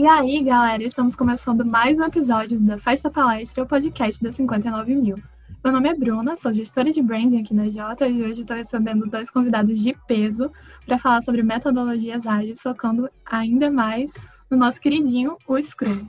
[0.00, 4.94] E aí, galera, estamos começando mais um episódio da Festa Palestra, o podcast da 59
[4.94, 5.14] mil.
[5.62, 9.04] Meu nome é Bruna, sou gestora de branding aqui na Jota e hoje estou recebendo
[9.04, 10.50] dois convidados de peso
[10.86, 14.10] para falar sobre metodologias ágeis, focando ainda mais
[14.50, 16.06] no nosso queridinho, o Scrum.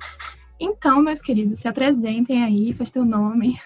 [0.58, 3.60] Então, meus queridos, se apresentem aí, faz teu nome.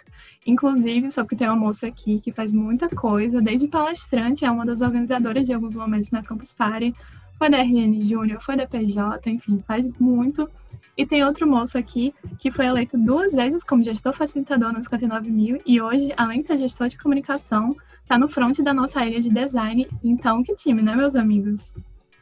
[0.48, 4.66] Inclusive, só que tem uma moça aqui que faz muita coisa, desde palestrante, é uma
[4.66, 6.96] das organizadoras de alguns momentos na Campus Party,
[7.38, 10.50] foi da RN Júnior, foi da PJ, enfim, faz muito.
[10.98, 15.30] E tem outro moço aqui que foi eleito duas vezes como gestor facilitador no 59
[15.30, 19.20] mil e hoje, além de ser gestor de comunicação, está no front da nossa área
[19.20, 19.88] de design.
[20.04, 21.74] Então, que time, né, meus amigos?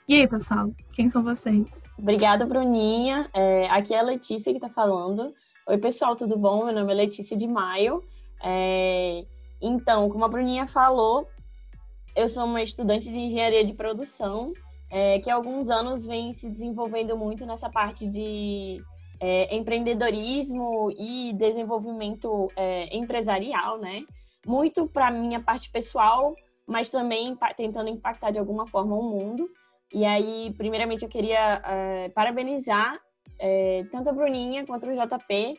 [0.08, 1.84] E aí, pessoal, quem são vocês?
[1.98, 3.30] Obrigada, Bruninha.
[3.34, 5.34] É, aqui é a Letícia que está falando.
[5.68, 6.66] Oi, pessoal, tudo bom?
[6.66, 8.04] Meu nome é Letícia de Maio.
[8.44, 9.24] É,
[9.62, 11.28] então, como a Bruninha falou,
[12.16, 14.52] eu sou uma estudante de engenharia de produção
[14.96, 18.80] é, que há alguns anos vem se desenvolvendo muito nessa parte de
[19.20, 24.04] é, empreendedorismo e desenvolvimento é, empresarial, né?
[24.46, 26.36] Muito para minha parte pessoal,
[26.68, 29.50] mas também tentando impactar de alguma forma o mundo.
[29.92, 33.00] E aí, primeiramente, eu queria é, parabenizar
[33.40, 35.56] é, tanto a Bruninha quanto o JP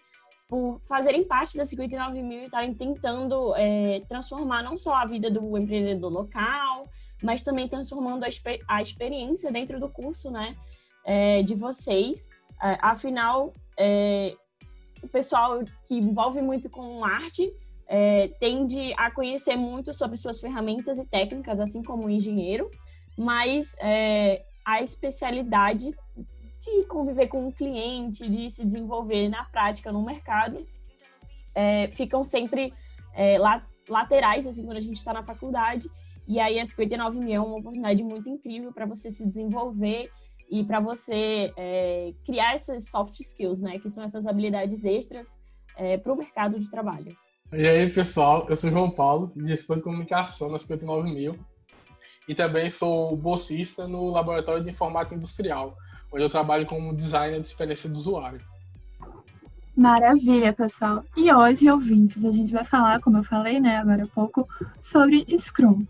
[0.48, 5.28] por fazerem parte da 59 mil e estarem tentando é, transformar não só a vida
[5.28, 6.86] do empreendedor local,
[7.22, 8.28] mas também transformando a,
[8.68, 10.56] a experiência dentro do curso, né,
[11.04, 12.28] é, de vocês.
[12.62, 14.34] É, afinal, é,
[15.02, 17.52] o pessoal que envolve muito com arte
[17.86, 22.70] é, tende a conhecer muito sobre suas ferramentas e técnicas, assim como o engenheiro,
[23.16, 25.94] mas é, a especialidade
[26.60, 30.66] de conviver com o cliente, de se desenvolver na prática no mercado,
[31.54, 32.72] é, ficam sempre
[33.88, 35.88] laterais, assim, quando a gente está na faculdade,
[36.26, 40.10] e aí a 59 mil é uma oportunidade muito incrível para você se desenvolver
[40.50, 43.78] e para você é, criar essas soft skills, né?
[43.78, 45.38] Que são essas habilidades extras
[45.76, 47.14] é, para o mercado de trabalho.
[47.52, 51.38] E aí, pessoal, eu sou João Paulo, gestor de comunicação na 59 mil
[52.26, 55.76] e também sou bolsista no Laboratório de Informática Industrial,
[56.12, 58.40] onde eu trabalho como designer de experiência do usuário.
[59.76, 61.04] Maravilha, pessoal.
[61.16, 64.48] E hoje, ouvintes, a gente vai falar, como eu falei, né, agora há pouco,
[64.80, 65.84] sobre Scrum.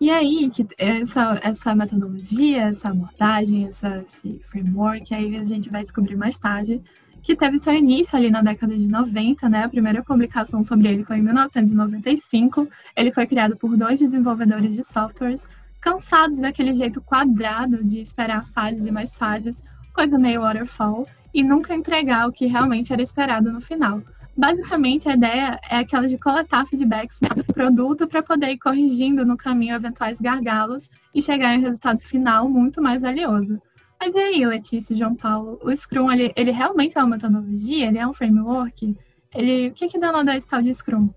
[0.00, 5.82] E aí, que essa, essa metodologia, essa abordagem, essa, esse framework, aí a gente vai
[5.82, 6.80] descobrir mais tarde,
[7.22, 9.64] que teve seu início ali na década de 90, né?
[9.64, 12.66] A primeira publicação sobre ele foi em 1995.
[12.96, 15.46] Ele foi criado por dois desenvolvedores de softwares
[15.78, 19.62] cansados daquele jeito quadrado de esperar fases e mais fases,
[19.92, 24.02] coisa meio waterfall, e nunca entregar o que realmente era esperado no final.
[24.40, 29.36] Basicamente, a ideia é aquela de coletar feedbacks do produto para poder ir corrigindo no
[29.36, 33.60] caminho eventuais gargalos e chegar em um resultado final muito mais valioso.
[34.00, 37.88] Mas e aí, Letícia e João Paulo, o Scrum, ele, ele realmente é uma metodologia?
[37.88, 38.96] Ele é um framework?
[39.34, 41.10] Ele, o que, que dá esse tal de Scrum?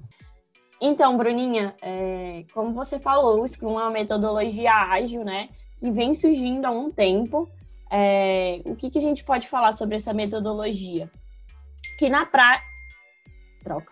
[0.81, 5.47] Então, Bruninha, é, como você falou, o Scrum é uma metodologia ágil, né?
[5.79, 7.50] Que vem surgindo há um tempo.
[7.89, 11.09] É, o que, que a gente pode falar sobre essa metodologia?
[11.97, 12.59] Que na, pra,
[13.63, 13.91] troca.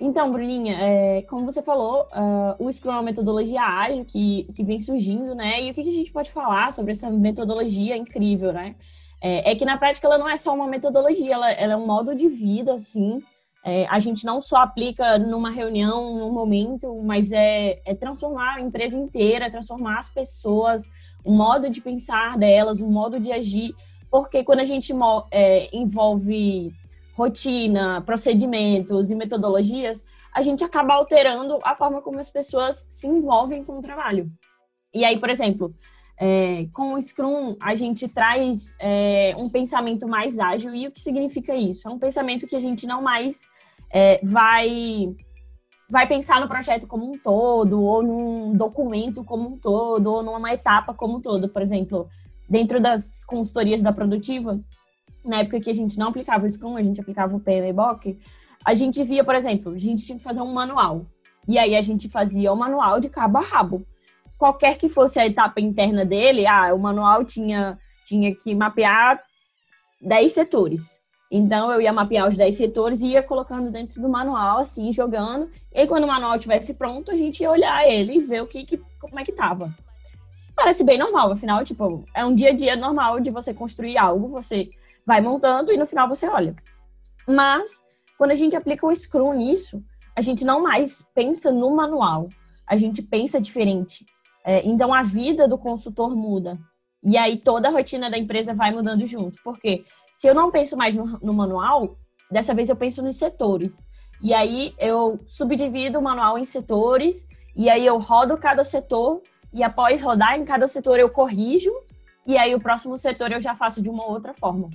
[0.00, 4.62] Então, Bruninha, é, como você falou, uh, o Scrum é uma metodologia ágil que, que
[4.62, 5.60] vem surgindo, né?
[5.62, 8.76] E o que, a gente pode falar sobre essa metodologia incrível, né?
[9.20, 11.86] É, é, que na prática ela não é só uma metodologia, ela, ela é um
[11.86, 13.20] modo de vida, assim.
[13.64, 18.60] É, a gente não só aplica numa reunião, num momento, mas é, é transformar a
[18.60, 20.84] empresa inteira, é transformar as pessoas,
[21.24, 23.74] o modo de pensar delas, o modo de agir,
[24.08, 24.92] porque quando a gente
[25.32, 26.72] é, envolve
[27.18, 33.64] rotina, procedimentos e metodologias, a gente acaba alterando a forma como as pessoas se envolvem
[33.64, 34.30] com o trabalho.
[34.94, 35.74] E aí, por exemplo,
[36.16, 40.72] é, com o Scrum, a gente traz é, um pensamento mais ágil.
[40.72, 41.88] E o que significa isso?
[41.88, 43.42] É um pensamento que a gente não mais
[43.90, 45.12] é, vai
[45.90, 50.52] vai pensar no projeto como um todo, ou num documento como um todo, ou numa
[50.52, 51.48] etapa como um todo.
[51.48, 52.06] Por exemplo,
[52.48, 54.60] dentro das consultorias da Produtiva,
[55.28, 58.18] na época que a gente não aplicava o Scrum, a gente aplicava o PMBOK,
[58.64, 61.06] a gente via, por exemplo, a gente tinha que fazer um manual.
[61.46, 63.86] E aí a gente fazia o manual de cabo a rabo.
[64.36, 69.22] Qualquer que fosse a etapa interna dele, ah, o manual tinha, tinha que mapear
[70.00, 71.00] 10 setores.
[71.30, 75.48] Então eu ia mapear os 10 setores e ia colocando dentro do manual, assim, jogando.
[75.74, 78.46] E aí, quando o manual estivesse pronto, a gente ia olhar ele e ver o
[78.46, 79.74] que, que como é que tava.
[80.54, 84.28] Parece bem normal, afinal, tipo, é um dia a dia normal de você construir algo,
[84.28, 84.70] você
[85.08, 86.54] vai montando e no final você olha.
[87.26, 87.82] Mas,
[88.18, 89.82] quando a gente aplica o Scrum nisso,
[90.14, 92.28] a gente não mais pensa no manual,
[92.66, 94.04] a gente pensa diferente.
[94.44, 96.58] É, então, a vida do consultor muda.
[97.02, 99.40] E aí toda a rotina da empresa vai mudando junto.
[99.42, 99.84] Porque
[100.14, 101.96] se eu não penso mais no, no manual,
[102.30, 103.82] dessa vez eu penso nos setores.
[104.20, 107.26] E aí eu subdivido o manual em setores,
[107.56, 109.22] e aí eu rodo cada setor,
[109.54, 111.72] e após rodar em cada setor eu corrijo,
[112.26, 114.68] e aí o próximo setor eu já faço de uma outra forma.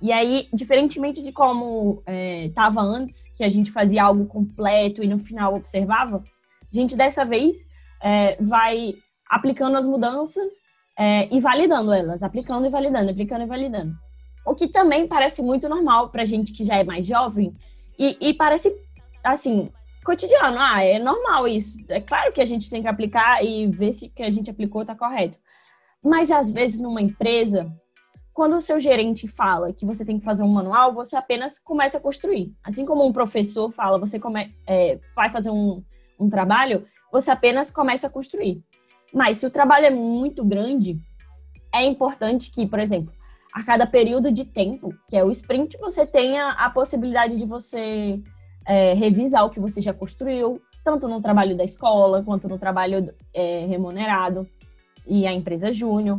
[0.00, 2.02] E aí, diferentemente de como
[2.46, 6.22] estava é, antes, que a gente fazia algo completo e no final observava,
[6.70, 7.66] a gente dessa vez
[8.02, 8.94] é, vai
[9.28, 10.52] aplicando as mudanças
[10.98, 13.94] é, e validando elas, aplicando e validando, aplicando e validando.
[14.46, 17.54] O que também parece muito normal para gente que já é mais jovem
[17.98, 18.74] e, e parece,
[19.24, 19.70] assim,
[20.04, 20.58] cotidiano.
[20.58, 21.78] Ah, é normal isso.
[21.88, 24.50] É claro que a gente tem que aplicar e ver se o que a gente
[24.50, 25.38] aplicou está correto.
[26.02, 27.70] Mas às vezes numa empresa,
[28.36, 31.96] quando o seu gerente fala que você tem que fazer um manual, você apenas começa
[31.96, 32.54] a construir.
[32.62, 35.82] Assim como um professor fala, você come, é, vai fazer um,
[36.20, 38.62] um trabalho, você apenas começa a construir.
[39.10, 41.00] Mas se o trabalho é muito grande,
[41.74, 43.10] é importante que, por exemplo,
[43.54, 48.22] a cada período de tempo, que é o sprint, você tenha a possibilidade de você
[48.66, 53.14] é, revisar o que você já construiu, tanto no trabalho da escola quanto no trabalho
[53.32, 54.46] é, remunerado
[55.06, 56.18] e a empresa júnior.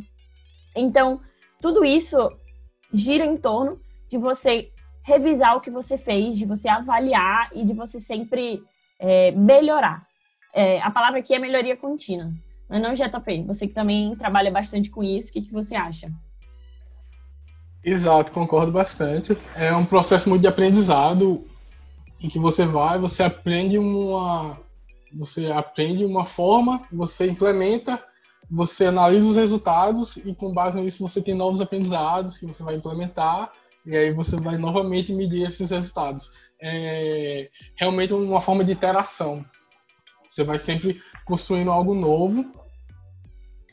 [0.75, 1.22] Então,
[1.62, 2.18] tudo isso
[2.94, 4.71] gira em torno de você
[5.04, 8.62] revisar o que você fez, de você avaliar e de você sempre
[9.00, 10.06] é, melhorar.
[10.54, 12.31] É, a palavra aqui é melhoria contínua,
[12.69, 13.44] mas não JP.
[13.44, 16.12] Você que também trabalha bastante com isso, o que, que você acha?
[17.83, 19.38] Exato, concordo bastante.
[19.56, 21.45] É um processo muito de aprendizado
[22.21, 24.57] em que você vai, você aprende uma,
[25.13, 28.04] você aprende uma forma, você implementa
[28.50, 32.76] você analisa os resultados e com base nisso você tem novos aprendizados que você vai
[32.76, 33.52] implementar
[33.86, 36.32] e aí você vai novamente medir esses resultados.
[36.62, 39.46] É realmente uma forma de interação.
[40.28, 42.46] Você vai sempre construindo algo novo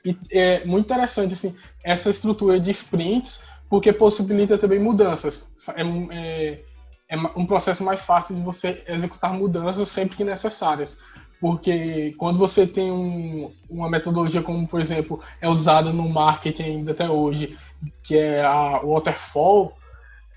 [0.04, 5.50] e é muito interessante assim essa estrutura de sprints porque possibilita também mudanças.
[5.74, 5.82] É,
[6.12, 6.64] é,
[7.08, 10.96] é um processo mais fácil de você executar mudanças sempre que necessárias
[11.40, 16.92] porque quando você tem um, uma metodologia como, por exemplo, é usada no marketing ainda
[16.92, 17.56] até hoje,
[18.02, 19.76] que é a waterfall,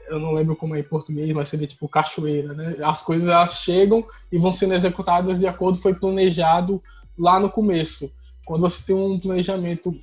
[0.10, 2.76] eu não lembro como é em português, mas seria tipo cachoeira, né?
[2.84, 6.82] As coisas elas chegam e vão sendo executadas de acordo com foi planejado
[7.18, 8.12] lá no começo.
[8.46, 9.94] Quando você tem um planejamento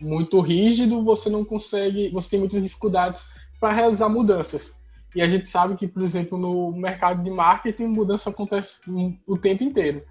[0.00, 3.24] muito rígido, você não consegue, você tem muitas dificuldades
[3.58, 4.72] para realizar mudanças.
[5.14, 8.78] E a gente sabe que, por exemplo, no mercado de marketing, mudança acontece
[9.26, 10.02] o tempo inteiro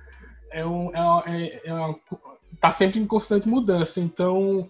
[0.54, 2.00] é um, é, é, é uma,
[2.60, 4.00] tá sempre em constante mudança.
[4.00, 4.68] Então,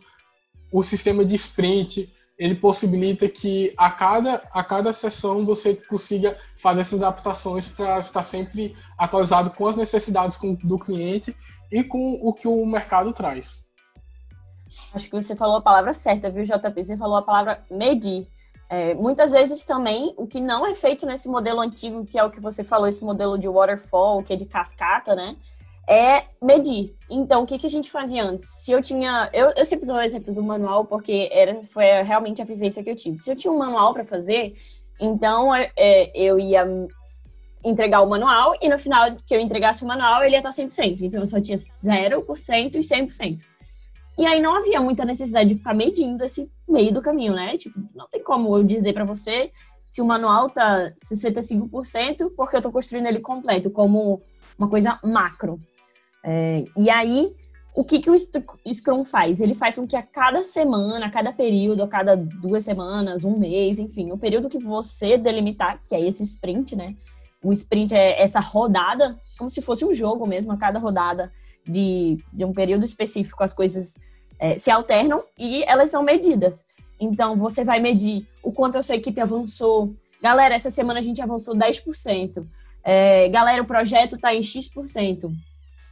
[0.72, 6.82] o sistema de sprint ele possibilita que a cada, a cada sessão você consiga fazer
[6.82, 11.36] essas adaptações para estar sempre atualizado com as necessidades do cliente
[11.72, 13.64] e com o que o mercado traz.
[14.94, 16.84] Acho que você falou a palavra certa, viu, JP?
[16.84, 18.28] Você falou a palavra medir.
[18.68, 22.32] É, muitas vezes também o que não é feito nesse modelo antigo, que é o
[22.32, 25.36] que você falou, esse modelo de waterfall, que é de cascata, né?
[25.88, 26.96] É medir.
[27.10, 28.48] Então, o que, que a gente fazia antes?
[28.64, 29.30] Se eu tinha.
[29.34, 32.90] Eu, eu sempre dou o exemplo do manual, porque era, foi realmente a vivência que
[32.90, 33.20] eu tive.
[33.20, 34.56] Se eu tinha um manual para fazer,
[35.00, 36.66] então é, é, eu ia
[37.64, 41.02] entregar o manual e no final que eu entregasse o manual, ele ia estar 100%.
[41.02, 43.42] Então, eu só tinha 0% e 100%.
[44.18, 47.58] E aí não havia muita necessidade de ficar medindo esse meio do caminho, né?
[47.58, 49.52] Tipo, não tem como eu dizer para você
[49.88, 54.22] se o manual tá 65% porque eu estou construindo ele completo, como
[54.58, 55.60] uma coisa macro.
[56.24, 57.36] É, e aí,
[57.76, 58.16] o que, que o
[58.74, 59.42] Scrum faz?
[59.42, 63.38] Ele faz com que a cada semana, a cada período, a cada duas semanas, um
[63.38, 66.96] mês, enfim, o período que você delimitar, que é esse sprint, né?
[67.44, 71.32] O sprint é essa rodada, como se fosse um jogo mesmo, a cada rodada
[71.68, 73.98] de, de um período específico, as coisas
[74.40, 76.66] é, se alternam e elas são medidas.
[77.00, 79.94] Então, você vai medir o quanto a sua equipe avançou.
[80.22, 82.46] Galera, essa semana a gente avançou 10%.
[82.84, 85.32] É, galera, o projeto está em X%.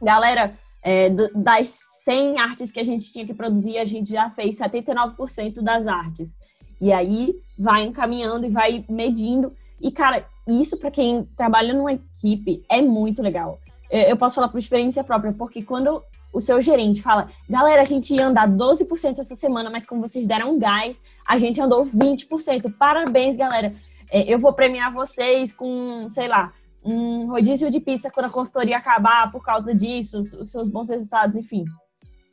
[0.02, 1.68] Galera, é, das
[2.04, 6.36] 100 artes que a gente tinha que produzir, a gente já fez 79% das artes.
[6.80, 9.52] E aí vai encaminhando e vai medindo.
[9.80, 13.60] E, cara, isso para quem trabalha numa equipe é muito legal.
[13.88, 17.84] É, eu posso falar por experiência própria, porque quando o seu gerente fala, galera, a
[17.84, 22.74] gente ia andar 12% essa semana, mas como vocês deram gás, a gente andou 20%.
[22.76, 23.72] Parabéns, galera.
[24.10, 26.52] É, eu vou premiar vocês com, sei lá,
[26.84, 31.36] um rodízio de pizza quando a consultoria acabar por causa disso, os seus bons resultados,
[31.36, 31.64] enfim.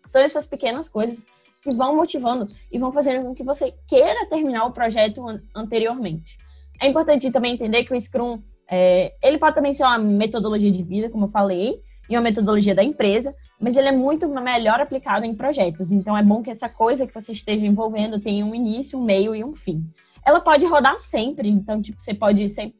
[0.06, 1.26] São essas pequenas coisas
[1.62, 5.24] que vão motivando e vão fazendo com que você queira terminar o projeto
[5.56, 6.38] anteriormente.
[6.82, 10.84] É importante também entender que o Scrum, é, ele pode também ser uma metodologia de
[10.84, 15.26] vida, como eu falei, e uma metodologia da empresa, mas ele é muito melhor aplicado
[15.26, 15.92] em projetos.
[15.92, 19.36] Então é bom que essa coisa que você esteja envolvendo tenha um início, um meio
[19.36, 19.86] e um fim.
[20.26, 22.80] Ela pode rodar sempre, então tipo você pode sempre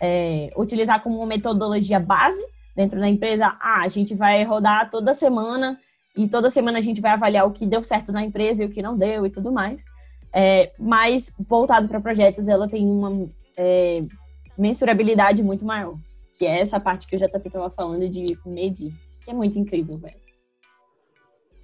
[0.00, 3.46] é, utilizar como uma metodologia base dentro da empresa.
[3.60, 5.78] Ah, a gente vai rodar toda semana
[6.16, 8.70] e toda semana a gente vai avaliar o que deu certo na empresa e o
[8.70, 9.84] que não deu e tudo mais.
[10.32, 14.02] É, mas voltado para projetos, ela tem uma é,
[14.58, 15.96] mensurabilidade muito maior.
[16.36, 18.92] Que é essa parte que o JP estava falando de medir,
[19.24, 20.16] que é muito incrível, velho.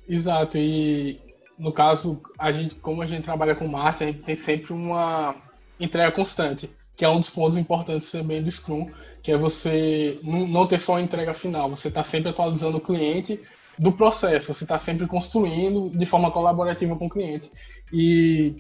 [0.09, 1.21] Exato, e
[1.59, 5.37] no caso, a gente, como a gente trabalha com marketing, a gente tem sempre uma
[5.79, 6.71] entrega constante,
[7.01, 8.91] que é um dos pontos importantes também do Scrum,
[9.23, 13.41] que é você não ter só a entrega final, você está sempre atualizando o cliente
[13.79, 17.51] do processo, você está sempre construindo de forma colaborativa com o cliente.
[17.91, 18.55] E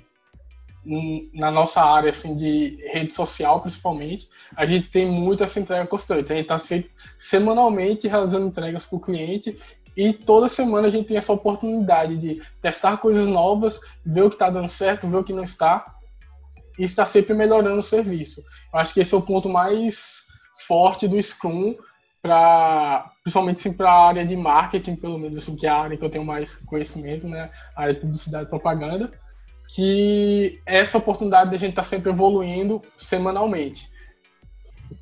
[1.35, 6.33] na nossa área assim de rede social principalmente a gente tem muito essa entrega constante
[6.33, 6.87] a gente está
[7.19, 9.55] semanalmente realizando entregas para o cliente
[9.95, 14.37] e toda semana a gente tem essa oportunidade de testar coisas novas ver o que
[14.37, 16.00] está dando certo ver o que não está
[16.81, 20.23] e está sempre melhorando o serviço eu acho que esse é o ponto mais
[20.67, 21.77] forte do Scrum
[22.23, 25.97] para principalmente assim, para a área de marketing pelo menos assim que é a área
[25.97, 29.13] que eu tenho mais conhecimento né a área de publicidade e propaganda
[29.75, 33.89] que essa oportunidade de a gente estar tá sempre evoluindo semanalmente.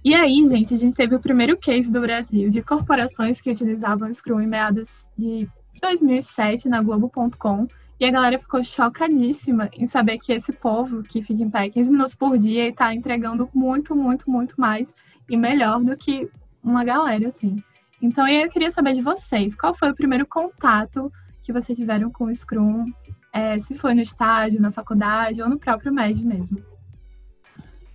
[0.05, 4.13] E aí, gente, a gente teve o primeiro case do Brasil de corporações que utilizavam
[4.13, 5.49] Scrum em meados de
[5.81, 7.67] 2007 na Globo.com.
[8.01, 11.91] E a galera ficou chocadíssima em saber que esse povo que fica em pé 15
[11.91, 14.95] minutos por dia e está entregando muito, muito, muito mais
[15.29, 16.29] e melhor do que
[16.63, 17.57] uma galera, assim.
[18.01, 21.13] Então, eu queria saber de vocês, qual foi o primeiro contato
[21.43, 22.85] que vocês tiveram com o Scrum?
[23.33, 26.63] é, se foi no estágio, na faculdade ou no próprio MED mesmo?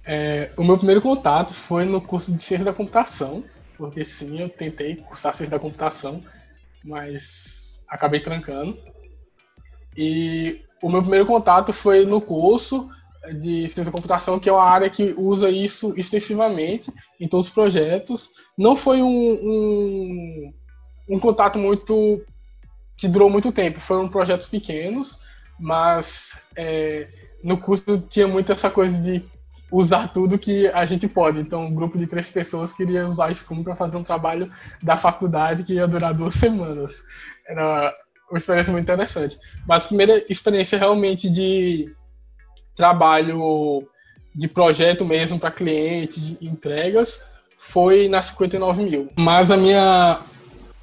[0.06, 3.44] É, o meu primeiro contato foi no curso de Ciência da Computação,
[3.78, 6.20] porque sim, eu tentei cursar Ciência da Computação,
[6.84, 8.78] mas acabei trancando.
[9.98, 12.90] E o meu primeiro contato foi no curso
[13.40, 17.54] de Ciência da Computação, que é uma área que usa isso extensivamente em todos os
[17.54, 18.30] projetos.
[18.58, 20.54] Não foi um, um,
[21.10, 22.22] um contato muito
[22.98, 23.80] que durou muito tempo.
[23.80, 25.20] Foram projetos pequenos,
[25.60, 27.08] mas é,
[27.44, 29.24] no curso tinha muito essa coisa de
[29.72, 31.40] usar tudo que a gente pode.
[31.40, 35.64] Então, um grupo de três pessoas queria usar Scrum para fazer um trabalho da faculdade
[35.64, 37.04] que ia durar duas semanas.
[37.48, 37.94] Era
[38.30, 39.38] uma experiência muito interessante.
[39.68, 41.94] Mas a primeira experiência realmente de
[42.76, 43.88] trabalho
[44.36, 47.24] de projeto mesmo para cliente, de entregas,
[47.58, 49.10] foi na 59 mil.
[49.16, 50.22] Mas a minha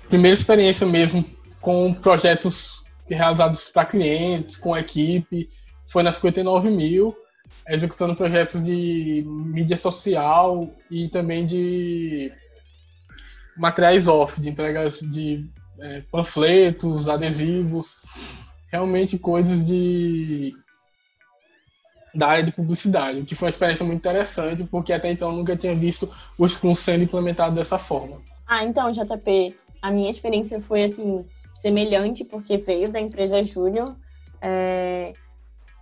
[0.08, 1.24] primeira experiência mesmo
[1.60, 5.50] com projetos realizados para clientes, com equipe,
[5.90, 7.16] foi nas 59 mil,
[7.68, 12.32] executando projetos de mídia social e também de
[13.56, 15.44] materiais off, de entregas de
[15.80, 17.96] é, panfletos, adesivos,
[18.70, 20.52] realmente coisas de
[22.12, 25.56] da área de publicidade, o que foi uma experiência muito interessante, porque até então nunca
[25.56, 28.20] tinha visto o Scrum sendo implementado dessa forma.
[28.48, 33.94] Ah, então, JP, a minha experiência foi assim, semelhante, porque veio da empresa Júnior.
[34.42, 35.12] É,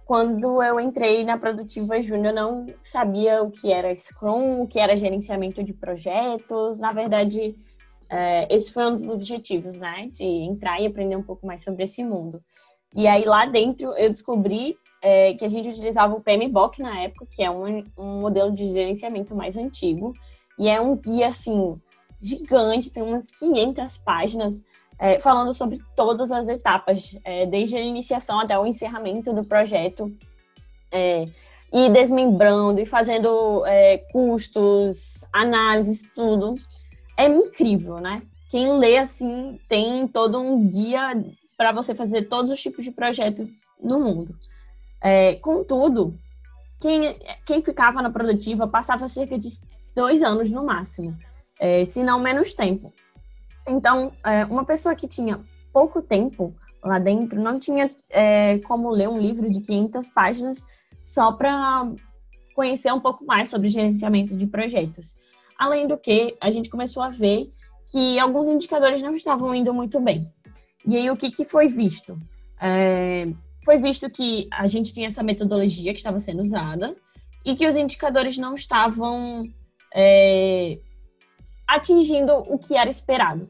[0.04, 4.96] quando eu entrei na Produtiva Júnior, não sabia o que era Scrum, o que era
[4.96, 6.78] gerenciamento de projetos.
[6.78, 7.56] Na verdade,
[8.48, 10.08] esse foi um dos objetivos, né?
[10.12, 12.42] De entrar e aprender um pouco mais sobre esse mundo.
[12.94, 17.26] E aí, lá dentro, eu descobri é, que a gente utilizava o PMBOK na época,
[17.30, 20.12] que é um, um modelo de gerenciamento mais antigo.
[20.58, 21.80] E é um guia, assim,
[22.20, 24.64] gigante, tem umas 500 páginas
[24.98, 30.12] é, falando sobre todas as etapas, é, desde a iniciação até o encerramento do projeto,
[30.90, 31.26] é,
[31.72, 36.54] e desmembrando e fazendo é, custos, análises, tudo.
[37.18, 38.22] É incrível, né?
[38.48, 41.20] Quem lê assim tem todo um guia
[41.56, 43.48] para você fazer todos os tipos de projeto
[43.82, 44.38] no mundo.
[45.00, 46.16] É, contudo,
[46.80, 49.48] quem, quem ficava na produtiva passava cerca de
[49.96, 51.18] dois anos no máximo,
[51.58, 52.92] é, se não menos tempo.
[53.66, 55.40] Então, é, uma pessoa que tinha
[55.72, 60.64] pouco tempo lá dentro não tinha é, como ler um livro de 500 páginas
[61.02, 61.90] só para
[62.54, 65.16] conhecer um pouco mais sobre gerenciamento de projetos.
[65.58, 67.50] Além do que, a gente começou a ver
[67.90, 70.30] que alguns indicadores não estavam indo muito bem.
[70.86, 72.18] E aí, o que, que foi visto?
[72.60, 73.24] É,
[73.64, 76.94] foi visto que a gente tinha essa metodologia que estava sendo usada
[77.44, 79.44] e que os indicadores não estavam
[79.94, 80.78] é,
[81.66, 83.48] atingindo o que era esperado.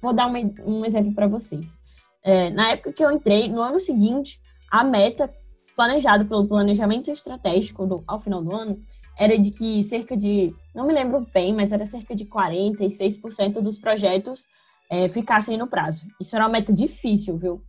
[0.00, 1.80] Vou dar um, um exemplo para vocês.
[2.22, 5.32] É, na época que eu entrei, no ano seguinte, a meta
[5.74, 8.82] planejada pelo planejamento estratégico do, ao final do ano
[9.18, 13.78] era de que cerca de, não me lembro bem, mas era cerca de 46% dos
[13.78, 14.46] projetos
[14.88, 16.06] é, ficassem no prazo.
[16.20, 17.60] Isso era uma meta difícil, viu?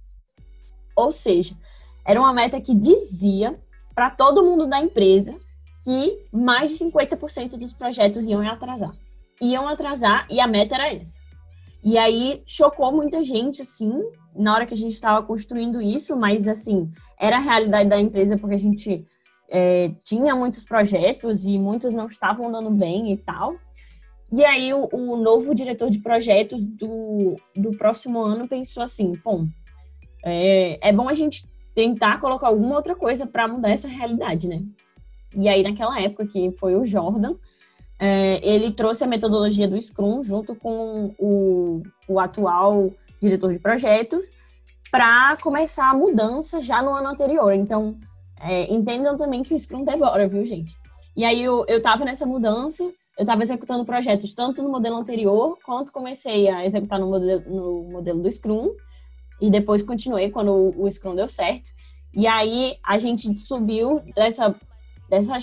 [0.96, 1.56] Ou seja,
[2.06, 3.60] era uma meta que dizia
[3.96, 5.36] para todo mundo da empresa
[5.84, 8.94] que mais de 50% dos projetos iam atrasar.
[9.42, 11.18] Iam atrasar e a meta era essa.
[11.84, 14.02] E aí chocou muita gente, assim,
[14.36, 18.38] na hora que a gente estava construindo isso, mas assim, era a realidade da empresa
[18.38, 19.06] porque a gente
[19.52, 23.56] é, tinha muitos projetos e muitos não estavam andando bem e tal.
[24.32, 29.48] E aí o, o, novo diretor de projetos do, do próximo ano pensou assim, bom,
[30.24, 34.62] é, é bom a gente tentar colocar alguma outra coisa para mudar essa realidade, né?
[35.36, 37.36] E aí naquela época que foi o Jordan,
[38.00, 42.92] é, ele trouxe a metodologia do Scrum junto com o, o atual
[43.22, 44.32] diretor de projetos
[44.92, 47.54] para começar a mudança já no ano anterior.
[47.54, 48.00] Então,
[48.40, 50.76] é, entendam também que o Scrum devora, viu, gente?
[51.16, 55.58] E aí eu, eu tava nessa mudança, eu estava executando projetos tanto no modelo anterior,
[55.66, 58.70] quanto comecei a executar no modelo, no modelo do Scrum,
[59.42, 61.70] e depois continuei quando o, o Scrum deu certo.
[62.14, 64.56] E aí a gente subiu dessa,
[65.10, 65.38] dessa,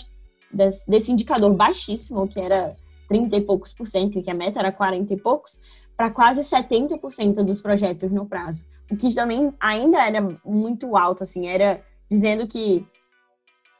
[0.52, 2.74] desse, desse indicador baixíssimo, que era
[3.08, 5.60] 30 e poucos por cento, que a meta era 40 e poucos,
[5.96, 8.66] para quase 70% dos projetos no prazo.
[8.90, 12.86] O que também ainda era muito alto, assim, era dizendo que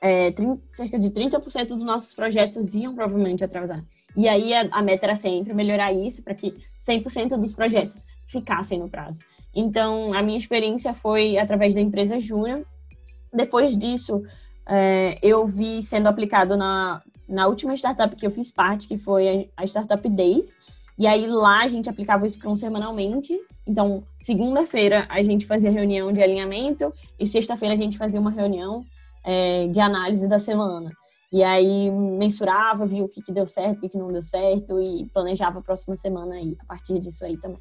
[0.00, 3.84] é, 30, cerca de 30% dos nossos projetos iam provavelmente atrasar.
[4.16, 8.78] E aí a, a meta era sempre melhorar isso para que 100% dos projetos ficassem
[8.78, 9.20] no prazo.
[9.54, 12.66] Então, a minha experiência foi através da empresa Júnior.
[13.32, 14.22] Depois disso,
[14.68, 19.50] é, eu vi sendo aplicado na, na última startup que eu fiz parte, que foi
[19.56, 20.54] a Startup Days.
[20.98, 23.38] E aí lá a gente aplicava o Scrum semanalmente.
[23.66, 28.84] Então, segunda-feira a gente fazia reunião de alinhamento e sexta-feira a gente fazia uma reunião
[29.24, 30.90] é, de análise da semana.
[31.32, 34.80] E aí mensurava, via o que, que deu certo, o que, que não deu certo
[34.80, 37.60] e planejava a próxima semana aí, a partir disso aí também.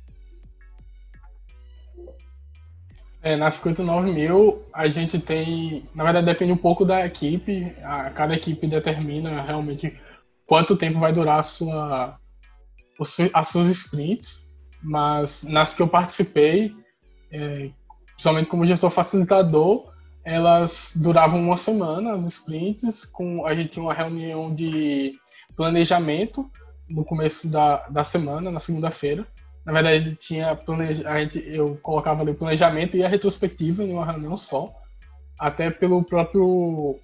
[3.21, 5.89] É, na 59 mil, a gente tem.
[5.95, 7.75] Na verdade, depende um pouco da equipe.
[7.81, 9.99] A, cada equipe determina realmente
[10.45, 12.19] quanto tempo vai durar a sua,
[13.33, 14.45] as suas sprints.
[14.81, 16.75] Mas nas que eu participei,
[17.31, 17.71] é,
[18.05, 19.91] principalmente como gestor facilitador,
[20.23, 25.13] elas duravam uma semana, as sprints, com a gente tinha uma reunião de
[25.55, 26.49] planejamento
[26.89, 29.25] no começo da, da semana, na segunda-feira.
[29.65, 33.93] Na verdade, tinha planeja, a gente, eu colocava ali o planejamento e a retrospectiva em
[33.93, 34.71] uma reunião só,
[35.39, 36.99] até pelo próprio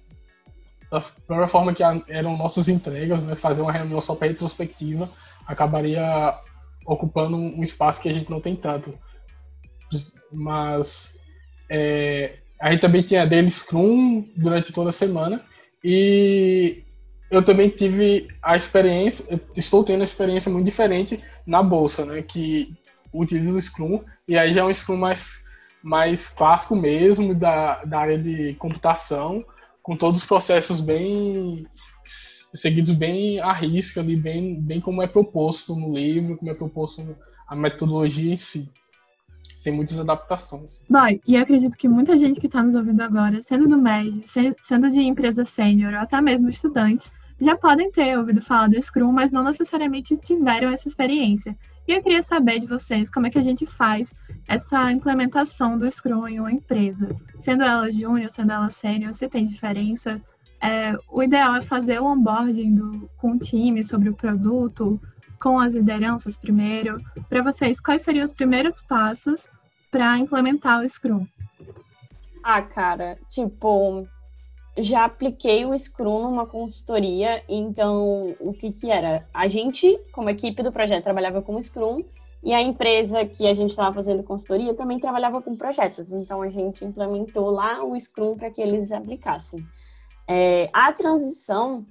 [0.90, 5.08] da própria forma que eram nossas entregas, né, fazer uma reunião só para retrospectiva
[5.46, 6.38] acabaria
[6.86, 8.98] ocupando um espaço que a gente não tem tanto.
[10.32, 11.16] Mas
[11.68, 15.44] é, a gente também tinha daily Scrum durante toda a semana.
[15.84, 16.84] E
[17.30, 22.22] eu também tive a experiência, estou tendo a experiência muito diferente na bolsa, né?
[22.22, 22.76] Que
[23.12, 25.42] utiliza o Scrum, e aí já é um Scrum mais,
[25.82, 29.44] mais clássico mesmo, da, da área de computação,
[29.82, 31.66] com todos os processos bem
[32.04, 37.16] seguidos bem à risca ali, bem, bem como é proposto no livro, como é proposto
[37.46, 38.68] a metodologia em si
[39.62, 40.82] sem muitas adaptações.
[40.90, 44.22] Bom, e acredito que muita gente que está nos ouvindo agora, sendo do MED,
[44.60, 49.12] sendo de empresa sênior ou até mesmo estudantes, já podem ter ouvido falar do Scrum,
[49.12, 51.56] mas não necessariamente tiveram essa experiência.
[51.86, 54.14] E eu queria saber de vocês como é que a gente faz
[54.48, 57.08] essa implementação do Scrum em uma empresa.
[57.38, 60.20] Sendo ela júnior, sendo ela sênior, se tem diferença.
[60.62, 65.00] É, o ideal é fazer o onboarding do, com o time sobre o produto,
[65.40, 66.96] com as lideranças primeiro.
[67.28, 69.48] Para vocês, quais seriam os primeiros passos
[69.90, 71.26] para implementar o Scrum?
[72.44, 74.06] Ah, cara, tipo,
[74.78, 79.26] já apliquei o Scrum numa consultoria, então o que que era?
[79.34, 82.04] A gente, como equipe do projeto, trabalhava com o Scrum
[82.42, 86.48] e a empresa que a gente estava fazendo consultoria também trabalhava com projetos, então a
[86.48, 89.64] gente implementou lá o Scrum para que eles aplicassem.
[90.34, 91.84] É, a transição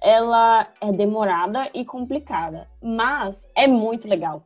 [0.00, 4.42] ela é demorada e complicada, mas é muito legal.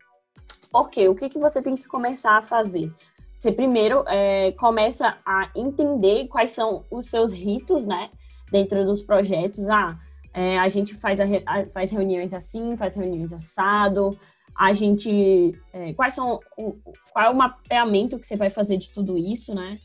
[0.70, 2.92] Porque o que, que você tem que começar a fazer?
[3.38, 8.10] Você primeiro é, começa a entender quais são os seus ritos, né?
[8.52, 9.66] Dentro dos projetos.
[9.66, 9.98] Ah,
[10.34, 14.18] é, a gente faz, a, a, faz reuniões assim, faz reuniões assado.
[14.54, 15.58] A gente.
[15.72, 16.38] É, quais são.
[16.58, 16.76] O,
[17.14, 19.78] qual é o mapeamento que você vai fazer de tudo isso, né?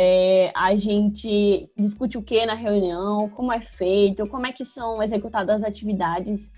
[0.00, 5.02] É, a gente discute o que na reunião, como é feito, como é que são
[5.02, 6.52] executadas as atividades,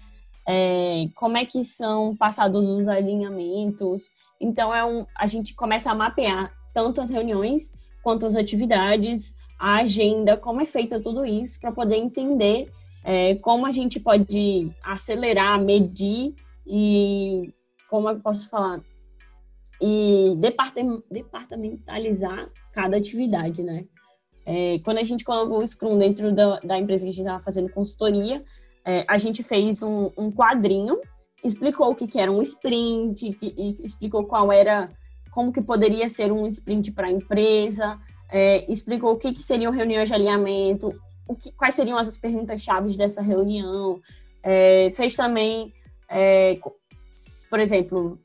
[0.46, 4.10] é, como é que são passados os alinhamentos.
[4.38, 7.72] Então, é um, a gente começa a mapear tanto as reuniões
[8.02, 12.70] quanto as atividades, a agenda, como é feita tudo isso, para poder entender
[13.02, 16.34] é, como a gente pode acelerar, medir
[16.66, 17.54] e,
[17.88, 18.82] como eu posso falar,
[19.80, 20.36] e
[21.10, 23.86] departamentalizar cada atividade, né?
[24.44, 27.42] É, quando a gente colocou o Scrum dentro da, da empresa que a gente estava
[27.42, 28.44] fazendo consultoria,
[28.84, 30.98] é, a gente fez um, um, quadrinho,
[31.44, 34.90] explicou o que, que era um sprint, que, explicou qual era,
[35.30, 37.98] como que poderia ser um sprint para a empresa,
[38.30, 40.94] é, explicou o que, que seriam reuniões de alinhamento,
[41.28, 44.00] o que, quais seriam as perguntas-chave dessa reunião,
[44.42, 45.72] é, fez também,
[46.08, 46.58] é,
[47.48, 48.18] por exemplo,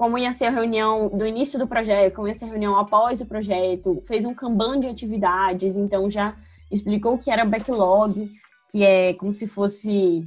[0.00, 3.20] como ia ser a reunião do início do projeto, como ia ser a reunião após
[3.20, 6.34] o projeto, fez um Kanban de atividades, então já
[6.72, 8.30] explicou o que era backlog,
[8.70, 10.24] que é como se fosse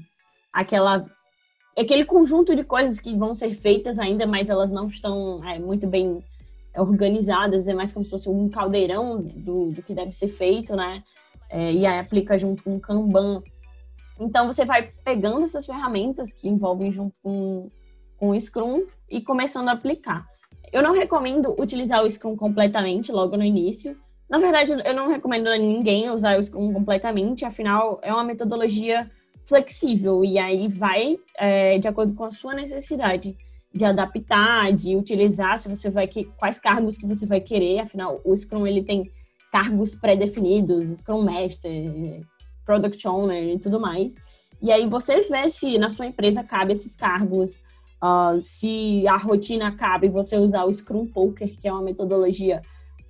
[0.54, 1.04] aquela
[1.76, 5.88] aquele conjunto de coisas que vão ser feitas ainda, mas elas não estão é, muito
[5.88, 6.24] bem
[6.78, 11.04] organizadas, é mais como se fosse um caldeirão do, do que deve ser feito, né?
[11.50, 13.42] É, e aí aplica junto com o Kanban.
[14.20, 17.72] Então você vai pegando essas ferramentas que envolvem junto com
[18.30, 20.26] o Scrum e começando a aplicar.
[20.72, 23.98] Eu não recomendo utilizar o Scrum completamente logo no início.
[24.30, 29.10] Na verdade, eu não recomendo a ninguém usar o Scrum completamente, afinal, é uma metodologia
[29.46, 33.36] flexível e aí vai é, de acordo com a sua necessidade
[33.74, 38.22] de adaptar, de utilizar, se você vai que quais cargos que você vai querer, afinal
[38.24, 39.12] o Scrum ele tem
[39.52, 42.22] cargos pré-definidos, Scrum Master,
[42.66, 44.16] Product Owner e tudo mais.
[44.62, 47.60] E aí você vê se na sua empresa cabe esses cargos,
[48.04, 52.62] Uh, se a rotina acaba e você usar o Scrum Poker, que é uma metodologia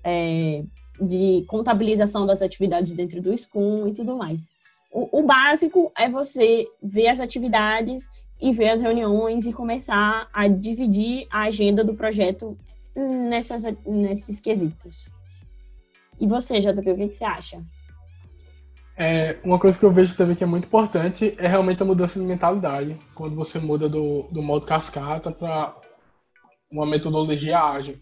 [0.03, 0.63] é,
[1.01, 4.51] de contabilização das atividades dentro do Scrum e tudo mais.
[4.91, 8.07] O, o, básico é você ver as atividades
[8.39, 12.55] e ver as reuniões e começar a dividir a agenda do projeto
[12.95, 15.09] nessas, nesses quesitos.
[16.19, 17.63] E você, JP, o que, que você acha?
[18.95, 22.19] É, uma coisa que eu vejo também que é muito importante é realmente a mudança
[22.19, 22.97] de mentalidade.
[23.15, 25.75] Quando você muda do, do modo cascata para
[26.71, 27.99] uma metodologia ágil.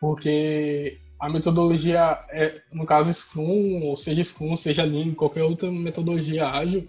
[0.00, 6.48] Porque a metodologia, é, no caso Scrum, ou seja Scrum, seja Lean, qualquer outra metodologia
[6.48, 6.88] ágil,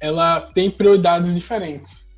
[0.00, 2.08] ela tem prioridades diferentes.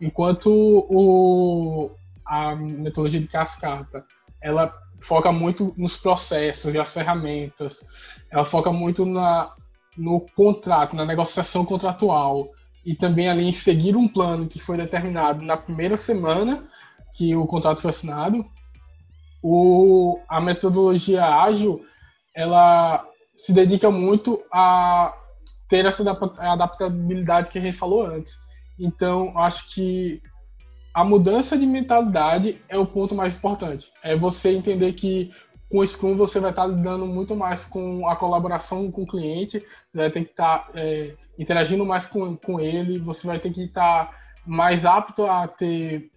[0.00, 1.90] Enquanto o,
[2.24, 4.04] a metodologia de cascata,
[4.40, 7.84] ela foca muito nos processos e as ferramentas,
[8.30, 9.52] ela foca muito na,
[9.96, 12.50] no contrato, na negociação contratual
[12.84, 16.64] e também ali em seguir um plano que foi determinado na primeira semana
[17.12, 18.44] que o contrato foi assinado,
[19.42, 21.84] o, a metodologia ágil
[22.34, 23.04] ela
[23.34, 25.14] se dedica muito a
[25.68, 26.02] ter essa
[26.38, 28.38] adaptabilidade que a gente falou antes.
[28.78, 30.22] Então, acho que
[30.94, 33.90] a mudança de mentalidade é o ponto mais importante.
[34.02, 35.30] É você entender que
[35.70, 39.62] com o Scrum você vai estar lidando muito mais com a colaboração com o cliente,
[39.92, 44.14] vai ter que estar é, interagindo mais com, com ele, você vai ter que estar
[44.46, 46.10] mais apto a ter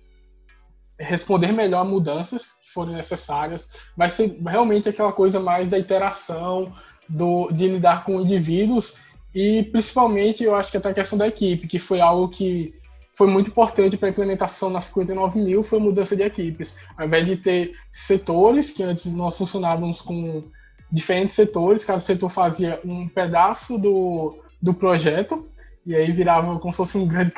[0.99, 3.69] responder melhor mudanças que forem necessárias.
[3.95, 6.71] Vai ser realmente aquela coisa mais da interação,
[7.07, 8.93] do, de lidar com indivíduos
[9.33, 12.73] e principalmente eu acho que até a questão da equipe, que foi algo que
[13.19, 16.73] foi muito importante para a implementação na 59 mil foi a mudança de equipes.
[16.97, 20.45] Ao invés de ter setores, que antes nós funcionávamos com
[20.89, 25.49] diferentes setores, cada setor fazia um pedaço do, do projeto,
[25.86, 27.34] e aí virava como se fosse um grande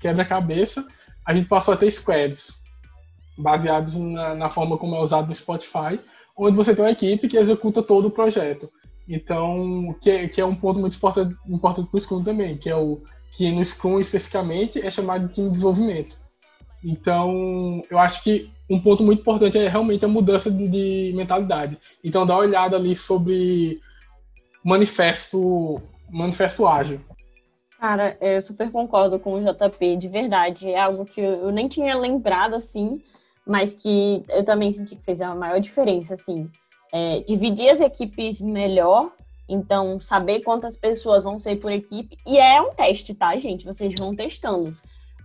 [0.00, 0.88] quebra-cabeça,
[1.26, 2.54] a gente passou a ter squads,
[3.36, 6.00] baseados na, na, forma como é usado no Spotify,
[6.34, 8.70] onde você tem uma equipe que executa todo o projeto.
[9.06, 12.74] Então, que, que é um ponto muito importante, importante para o Scrum também, que é
[12.74, 13.02] o
[13.36, 16.16] que no Scrum especificamente é chamado de time de desenvolvimento.
[16.82, 21.78] Então, eu acho que um ponto muito importante é realmente a mudança de mentalidade.
[22.02, 23.80] Então, dá uma olhada ali sobre
[24.64, 27.00] manifesto, manifesto ágil.
[27.78, 30.70] Cara, eu super concordo com o JP, de verdade.
[30.70, 33.02] É algo que eu nem tinha lembrado assim,
[33.46, 36.50] mas que eu também senti que fez a maior diferença, assim.
[36.92, 39.12] É, dividir as equipes melhor
[39.48, 42.16] então, saber quantas pessoas vão ser por equipe.
[42.26, 43.64] E é um teste, tá, gente?
[43.64, 44.76] Vocês vão testando.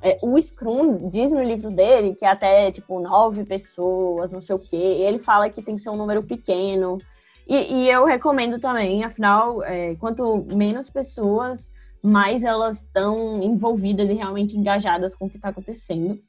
[0.01, 4.55] É, o Scrum diz no livro dele que é até, tipo, nove pessoas, não sei
[4.55, 4.75] o quê.
[4.75, 6.99] Ele fala que tem que ser um número pequeno.
[7.47, 11.71] E, e eu recomendo também, afinal, é, quanto menos pessoas,
[12.03, 16.19] mais elas estão envolvidas e realmente engajadas com o que está acontecendo.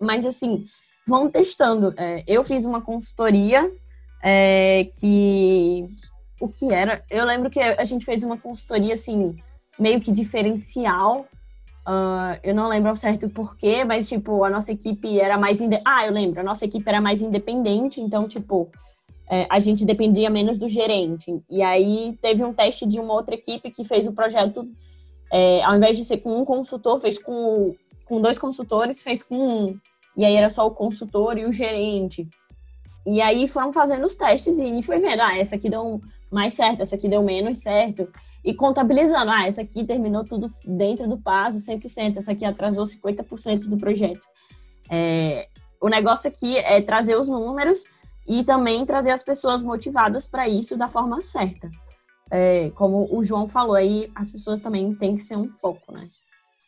[0.00, 0.66] Mas, assim,
[1.06, 1.94] vão testando.
[1.96, 3.70] É, eu fiz uma consultoria
[4.22, 5.88] é, que
[6.40, 7.04] o que era.
[7.10, 9.36] Eu lembro que a gente fez uma consultoria, assim,
[9.78, 11.26] meio que diferencial.
[11.86, 15.60] Uh, eu não lembro ao certo porquê, mas, tipo, a nossa equipe era mais...
[15.60, 15.80] Inde...
[15.84, 16.40] Ah, eu lembro.
[16.40, 18.70] A nossa equipe era mais independente, então, tipo,
[19.28, 21.42] é, a gente dependia menos do gerente.
[21.50, 24.68] E aí teve um teste de uma outra equipe que fez o projeto,
[25.32, 29.36] é, ao invés de ser com um consultor, fez com, com dois consultores, fez com
[29.36, 29.78] um.
[30.16, 32.26] E aí era só o consultor e o gerente.
[33.04, 36.82] E aí foram fazendo os testes e foi vendo, ah, essa aqui deu mais certo,
[36.82, 38.08] essa aqui deu menos certo.
[38.44, 43.68] E contabilizando, ah, essa aqui terminou tudo dentro do prazo, 100%, essa aqui atrasou 50%
[43.68, 44.22] do projeto.
[44.90, 45.48] É,
[45.80, 47.84] o negócio aqui é trazer os números
[48.26, 51.70] e também trazer as pessoas motivadas para isso da forma certa.
[52.30, 56.08] É, como o João falou aí, as pessoas também têm que ser um foco, né?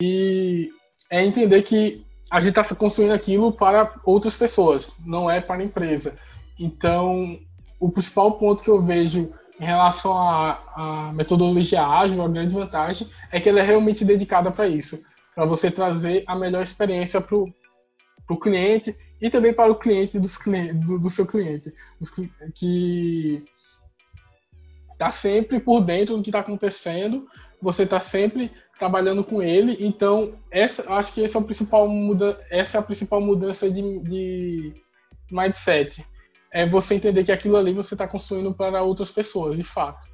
[0.01, 0.71] E
[1.11, 5.65] é entender que a gente está construindo aquilo para outras pessoas, não é para a
[5.65, 6.15] empresa.
[6.59, 7.39] Então,
[7.81, 13.09] o principal ponto que eu vejo em relação à, à metodologia ágil, a grande vantagem
[13.33, 15.03] é que ela é realmente dedicada para isso,
[15.35, 20.39] para você trazer a melhor experiência para o cliente e também para o cliente, dos,
[20.75, 21.73] do, do seu cliente,
[22.55, 23.43] que
[24.93, 27.27] está sempre por dentro do que está acontecendo,
[27.61, 32.41] você está sempre trabalhando com ele, então essa, acho que esse é o principal muda,
[32.51, 34.75] essa é a principal mudança de, de
[35.31, 36.05] mindset
[36.53, 40.07] é você entender que aquilo ali você está construindo para outras pessoas, de fato.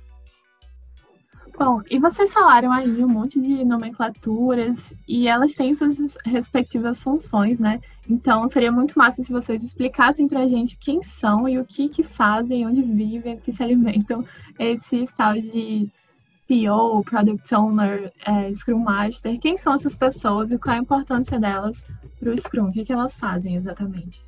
[1.56, 7.60] Bom, e vocês falaram aí um monte de nomenclaturas e elas têm suas respectivas funções,
[7.60, 7.80] né?
[8.10, 11.88] Então seria muito massa se vocês explicassem para a gente quem são e o que
[11.88, 14.24] que fazem, onde vivem, que se alimentam
[14.58, 15.88] esse tal de
[16.48, 19.38] PO, Product Owner, é, Scrum Master.
[19.38, 21.84] Quem são essas pessoas e qual a importância delas
[22.18, 22.68] para o Scrum?
[22.68, 24.20] O que, que elas fazem exatamente?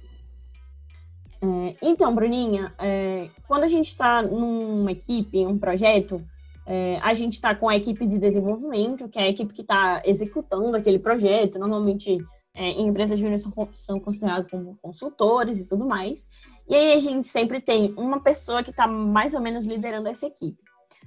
[1.47, 6.23] É, então, Bruninha, é, quando a gente está numa equipe, em um projeto,
[6.67, 10.03] é, a gente está com a equipe de desenvolvimento, que é a equipe que está
[10.05, 11.59] executando aquele projeto.
[11.59, 12.19] Normalmente,
[12.55, 16.29] é, em empresas júnior são, são considerados como consultores e tudo mais.
[16.69, 20.27] E aí a gente sempre tem uma pessoa que está mais ou menos liderando essa
[20.27, 20.59] equipe.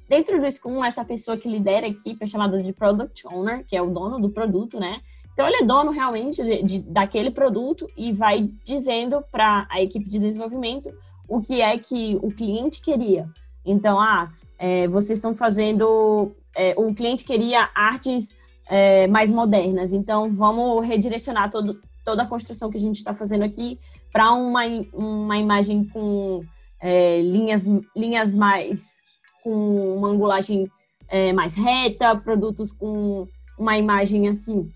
[0.08, 3.75] Dentro do Scrum, essa pessoa que lidera a equipe é chamada de Product Owner, que
[3.75, 5.02] é o dono do produto, né?
[5.39, 10.04] Então, ele é dono realmente de, de daquele produto e vai dizendo para a equipe
[10.04, 10.93] de desenvolvimento
[11.30, 13.25] o que é que o cliente queria.
[13.65, 16.36] Então, ah, é, vocês estão fazendo.
[16.54, 18.36] É, o cliente queria artes
[18.67, 23.45] é, mais modernas, então vamos redirecionar todo, toda a construção que a gente está fazendo
[23.45, 23.80] aqui
[24.12, 26.43] para uma, uma imagem com
[26.82, 28.97] é, linhas, linhas mais.
[29.41, 30.69] com uma angulagem
[31.08, 33.25] é, mais reta, produtos com
[33.58, 34.69] uma imagem assim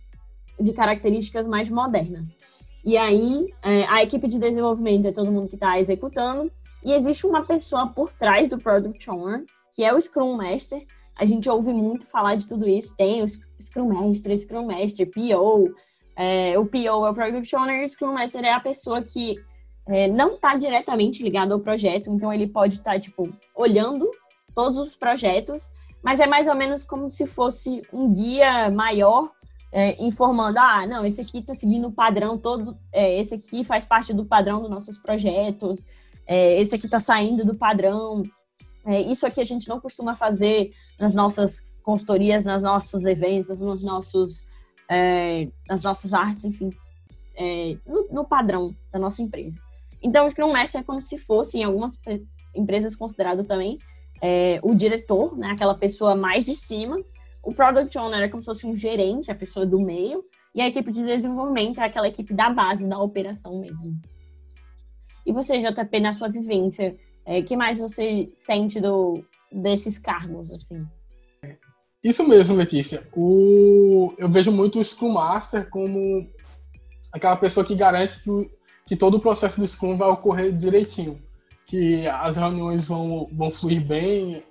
[0.59, 2.35] de características mais modernas.
[2.83, 6.51] E aí, é, a equipe de desenvolvimento é todo mundo que está executando,
[6.83, 10.85] e existe uma pessoa por trás do Product Owner, que é o Scrum Master.
[11.15, 12.95] A gente ouve muito falar de tudo isso.
[12.97, 15.73] Tem o Scrum Master, Scrum Master, PO.
[16.15, 19.37] É, o PO é o Product Owner e o Scrum Master é a pessoa que
[19.87, 24.09] é, não está diretamente ligado ao projeto, então ele pode estar, tá, tipo, olhando
[24.53, 25.69] todos os projetos,
[26.03, 29.31] mas é mais ou menos como se fosse um guia maior
[29.73, 33.83] é, informando, ah, não, esse aqui está seguindo o padrão todo, é, esse aqui faz
[33.83, 35.83] parte do padrão dos nossos projetos,
[36.27, 38.21] é, esse aqui está saindo do padrão,
[38.85, 43.83] é, isso aqui a gente não costuma fazer nas nossas consultorias, nos nossos eventos, nos
[43.83, 44.45] nossos,
[44.87, 46.69] é, nas nossas artes, enfim,
[47.35, 49.59] é, no, no, padrão da nossa empresa.
[50.03, 51.99] Então, o Scrum Master é como se fosse, em algumas
[52.55, 53.79] empresas, considerado também
[54.61, 56.97] o diretor, né, aquela pessoa mais de cima,
[57.43, 60.23] o Product Owner é como se fosse um gerente, a pessoa do meio,
[60.55, 63.99] e a equipe de desenvolvimento é aquela equipe da base, da operação mesmo.
[65.25, 70.87] E você, JP, na sua vivência, é, que mais você sente do, desses cargos, assim?
[72.03, 73.05] Isso mesmo, Letícia.
[73.13, 76.27] O, eu vejo muito o Scrum Master como
[77.11, 78.49] aquela pessoa que garante que,
[78.87, 81.21] que todo o processo do Scrum vai ocorrer direitinho,
[81.65, 84.43] que as reuniões vão, vão fluir bem,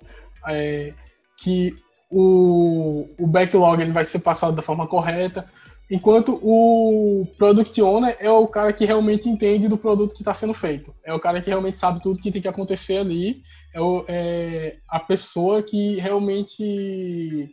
[0.47, 0.93] é,
[1.37, 1.75] que
[2.13, 5.49] o, o backlog ele vai ser passado da forma correta,
[5.89, 10.53] enquanto o product owner é o cara que realmente entende do produto que está sendo
[10.53, 13.41] feito, é o cara que realmente sabe tudo que tem que acontecer ali,
[13.73, 17.49] é, o, é a pessoa que realmente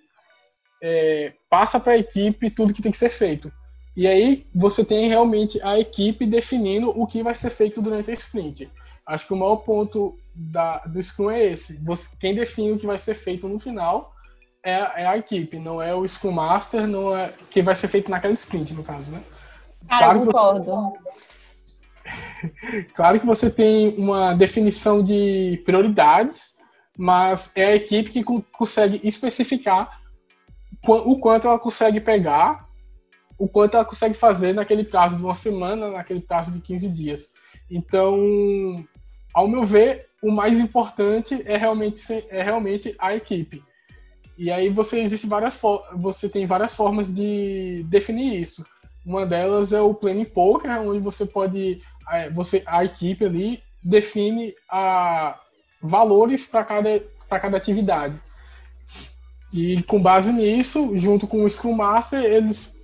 [0.82, 3.50] é, passa para a equipe tudo que tem que ser feito.
[3.96, 8.14] E aí você tem realmente a equipe definindo o que vai ser feito durante a
[8.14, 8.70] sprint.
[9.06, 11.76] Acho que o maior ponto da, do Scrum é esse.
[11.82, 14.14] Você, quem define o que vai ser feito no final
[14.62, 18.10] é, é a equipe, não é o Scrum Master, não é que vai ser feito
[18.10, 19.22] naquela sprint, no caso, né?
[19.88, 20.92] Ah, claro, concordo.
[22.94, 26.54] Claro que você tem uma definição de prioridades,
[26.96, 30.00] mas é a equipe que consegue especificar
[30.86, 32.66] o quanto ela consegue pegar,
[33.38, 37.30] o quanto ela consegue fazer naquele prazo de uma semana, naquele prazo de 15 dias.
[37.70, 38.18] Então,
[39.34, 43.62] ao meu ver, o mais importante é realmente, é realmente a equipe.
[44.40, 45.60] E aí você existe várias
[45.96, 48.64] você tem várias formas de definir isso.
[49.04, 51.82] Uma delas é o planning poker, onde você pode
[52.32, 55.38] você a equipe ali define a,
[55.82, 58.18] valores para cada, cada atividade.
[59.52, 62.74] E com base nisso, junto com o Scrum Master, eles,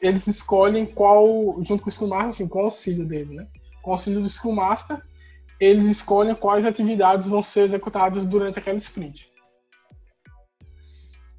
[0.00, 3.46] eles escolhem qual, junto com o Scrum Master, assim, com o auxílio dele, né?
[3.82, 4.98] Com o auxílio do Scrum Master,
[5.60, 9.31] eles escolhem quais atividades vão ser executadas durante aquela sprint.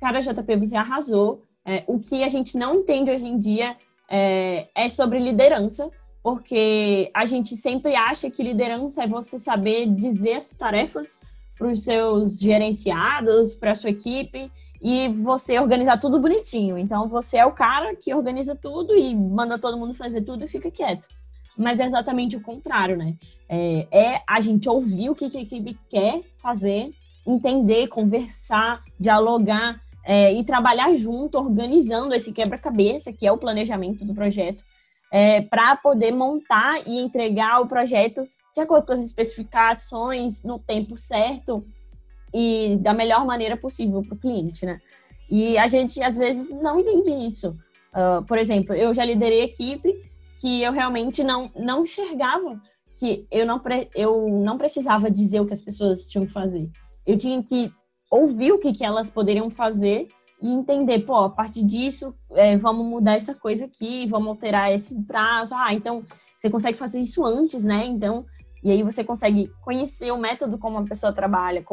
[0.04, 1.44] Cara, JP, você arrasou.
[1.66, 3.78] É, o que a gente não entende hoje em dia
[4.10, 5.90] é, é sobre liderança,
[6.22, 11.22] porque a gente sempre acha que liderança é você saber dizer as tarefas
[11.58, 16.78] para os seus gerenciados, para a sua equipe e você organizar tudo bonitinho.
[16.78, 20.50] Então você é o cara que organiza tudo e manda todo mundo fazer tudo e
[20.50, 21.08] fica quieto.
[21.58, 23.16] Mas é exatamente o contrário, né?
[23.48, 26.90] É, é a gente ouvir o que, que a equipe quer fazer,
[27.26, 34.14] entender, conversar, dialogar é, e trabalhar junto, organizando esse quebra-cabeça, que é o planejamento do
[34.14, 34.64] projeto,
[35.12, 40.98] é, para poder montar e entregar o projeto de acordo com as especificações, no tempo
[40.98, 41.66] certo
[42.34, 44.80] e da melhor maneira possível para o cliente, né?
[45.30, 47.58] E a gente, às vezes, não entende isso.
[47.94, 49.96] Uh, por exemplo, eu já liderei equipe
[50.40, 52.60] que eu realmente não, não enxergava
[52.96, 53.62] que eu não,
[53.96, 56.70] eu não precisava dizer o que as pessoas tinham que fazer.
[57.06, 57.72] Eu tinha que
[58.14, 60.08] ouvir o que, que elas poderiam fazer
[60.42, 65.02] e entender, pô, a partir disso, é, vamos mudar essa coisa aqui, vamos alterar esse
[65.04, 65.56] prazo.
[65.56, 66.04] Ah, então
[66.38, 67.86] você consegue fazer isso antes, né?
[67.86, 68.26] Então,
[68.64, 71.64] e aí você consegue conhecer o método como a pessoa trabalha,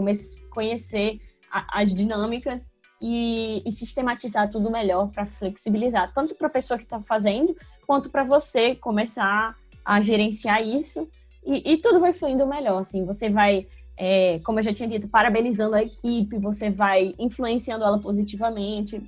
[0.50, 2.70] conhecer a, as dinâmicas
[3.02, 7.54] e, e, sistematizar tudo melhor para flexibilizar, tanto para a pessoa que está fazendo,
[7.86, 11.08] quanto para você começar a gerenciar isso.
[11.44, 13.66] E, e, tudo vai fluindo melhor, assim, você vai
[14.02, 18.98] é, como eu já tinha dito, parabenizando a equipe, você vai influenciando ela positivamente.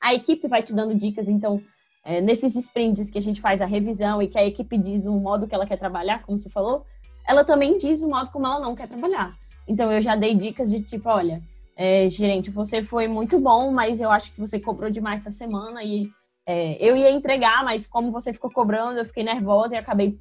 [0.00, 1.60] A equipe vai te dando dicas, então,
[2.04, 5.12] é, nesses sprints que a gente faz a revisão e que a equipe diz o
[5.12, 6.86] modo que ela quer trabalhar, como você falou,
[7.26, 9.36] ela também diz o modo como ela não quer trabalhar.
[9.66, 11.42] Então, eu já dei dicas de tipo, olha,
[11.76, 15.82] é, gerente, você foi muito bom, mas eu acho que você cobrou demais essa semana
[15.82, 16.08] e
[16.46, 20.16] é, eu ia entregar, mas como você ficou cobrando, eu fiquei nervosa e acabei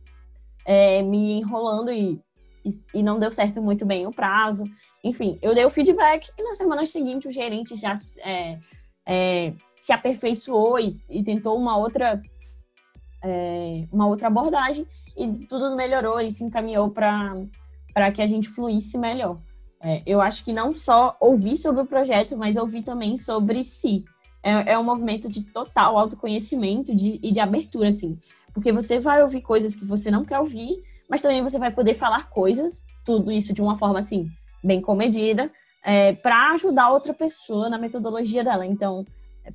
[0.65, 2.19] é, me enrolando e
[2.93, 4.63] e, não deu certo muito bem o prazo.
[5.03, 8.59] Enfim, eu dei o feedback e na semana seguinte o gerente já é,
[9.07, 12.21] é, se aperfeiçoou e, e, tentou uma outra,
[13.23, 14.85] é, uma outra abordagem
[15.17, 19.39] e tudo melhorou e se encaminhou para que a gente fluísse melhor.
[19.81, 24.03] É, eu acho que não só ouvir sobre o projeto, mas ouvir também sobre si.
[24.43, 28.17] É, é um movimento de total autoconhecimento de, e de abertura, assim.
[28.53, 31.93] Porque você vai ouvir coisas que você não quer ouvir, mas também você vai poder
[31.93, 34.27] falar coisas, tudo isso de uma forma assim,
[34.63, 35.51] bem comedida,
[35.83, 38.65] é, para ajudar outra pessoa na metodologia dela.
[38.65, 39.05] Então,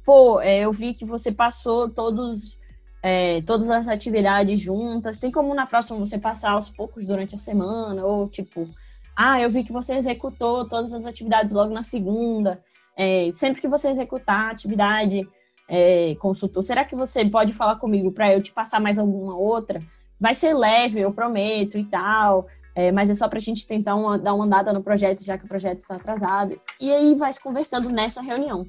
[0.04, 2.58] pô, é, eu vi que você passou todos,
[3.02, 7.38] é, todas as atividades juntas, tem como na próxima você passar aos poucos durante a
[7.38, 8.68] semana, ou tipo,
[9.16, 12.62] ah, eu vi que você executou todas as atividades logo na segunda.
[12.96, 15.26] É, sempre que você executar a atividade
[15.68, 19.80] é, consultor, será que você pode falar comigo para eu te passar mais alguma outra?
[20.22, 23.96] Vai ser leve, eu prometo e tal, é, mas é só para a gente tentar
[23.96, 26.58] uma, dar uma andada no projeto, já que o projeto está atrasado.
[26.80, 28.64] E aí vai se conversando nessa reunião.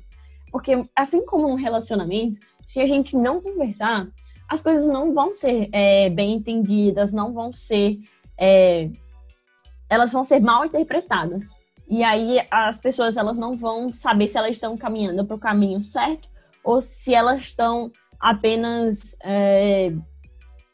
[0.52, 4.08] Porque, assim como no relacionamento, se a gente não conversar,
[4.50, 8.00] as coisas não vão ser é, bem entendidas, não vão ser.
[8.36, 8.90] É,
[9.88, 11.44] elas vão ser mal interpretadas.
[11.88, 15.82] E aí as pessoas elas não vão saber se elas estão caminhando para o caminho
[15.82, 16.28] certo
[16.64, 19.90] ou se elas estão apenas é,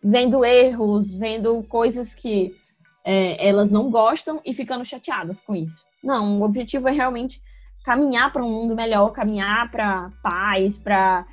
[0.04, 2.56] vendo erros, vendo coisas que
[3.04, 5.80] é, elas não gostam e ficando chateadas com isso.
[6.04, 7.42] Não, o objetivo é realmente
[7.84, 11.26] caminhar para um mundo melhor, caminhar para paz, para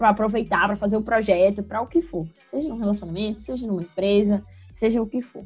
[0.00, 2.26] aproveitar, para fazer o projeto, para o que for.
[2.46, 5.44] Seja num relacionamento, seja numa empresa, seja o que for.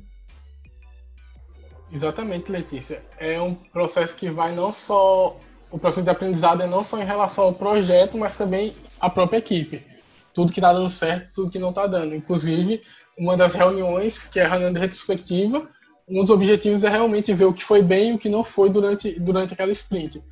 [1.92, 3.02] Exatamente, Letícia.
[3.18, 5.36] É um processo que vai não só.
[5.70, 9.38] O processo de aprendizado é não só em relação ao projeto, mas também à própria
[9.38, 9.84] equipe
[10.32, 12.14] tudo que está dando certo, tudo que não está dando.
[12.14, 12.80] Inclusive,
[13.18, 15.68] uma das reuniões, que é a reunião de retrospectiva,
[16.08, 18.70] um dos objetivos é realmente ver o que foi bem e o que não foi
[18.70, 20.22] durante, durante aquela sprint.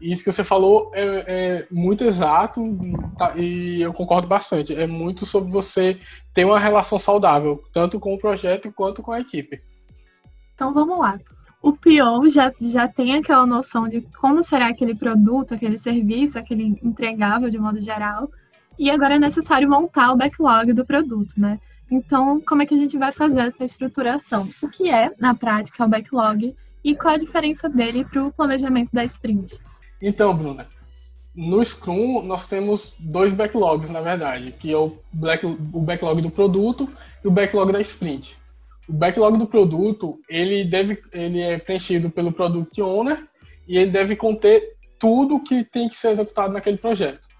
[0.00, 2.60] E isso que você falou é, é muito exato
[3.16, 4.74] tá, e eu concordo bastante.
[4.74, 5.98] É muito sobre você
[6.34, 9.62] ter uma relação saudável, tanto com o projeto quanto com a equipe.
[10.54, 11.18] Então vamos lá.
[11.62, 16.64] O PO já, já tem aquela noção de como será aquele produto, aquele serviço, aquele
[16.82, 18.28] entregável de modo geral
[18.78, 21.58] e agora é necessário montar o backlog do produto, né?
[21.90, 24.48] Então, como é que a gente vai fazer essa estruturação?
[24.62, 28.90] O que é, na prática, o backlog e qual a diferença dele para o planejamento
[28.92, 29.58] da sprint?
[30.00, 30.66] Então, Bruna,
[31.34, 36.30] no Scrum nós temos dois backlogs, na verdade, que é o, black, o backlog do
[36.30, 36.88] produto
[37.24, 38.36] e o backlog da sprint.
[38.88, 43.26] O backlog do produto, ele deve ele é preenchido pelo product owner
[43.68, 47.31] e ele deve conter tudo que tem que ser executado naquele projeto.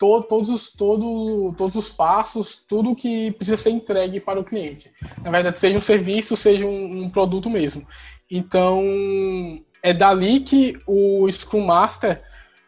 [0.00, 4.90] Todo, todos, os, todo, todos os passos, tudo que precisa ser entregue para o cliente.
[5.22, 7.86] Na verdade, seja um serviço, seja um, um produto mesmo.
[8.30, 8.82] Então,
[9.82, 12.22] é dali que o Scrum Master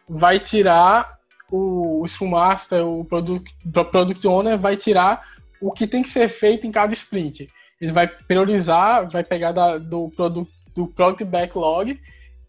[0.07, 1.17] vai tirar
[1.51, 3.51] o Scrum Master, o Product,
[3.91, 5.23] Product Owner vai tirar
[5.61, 7.47] o que tem que ser feito em cada sprint.
[7.79, 11.99] Ele vai priorizar, vai pegar da, do, product, do Product Backlog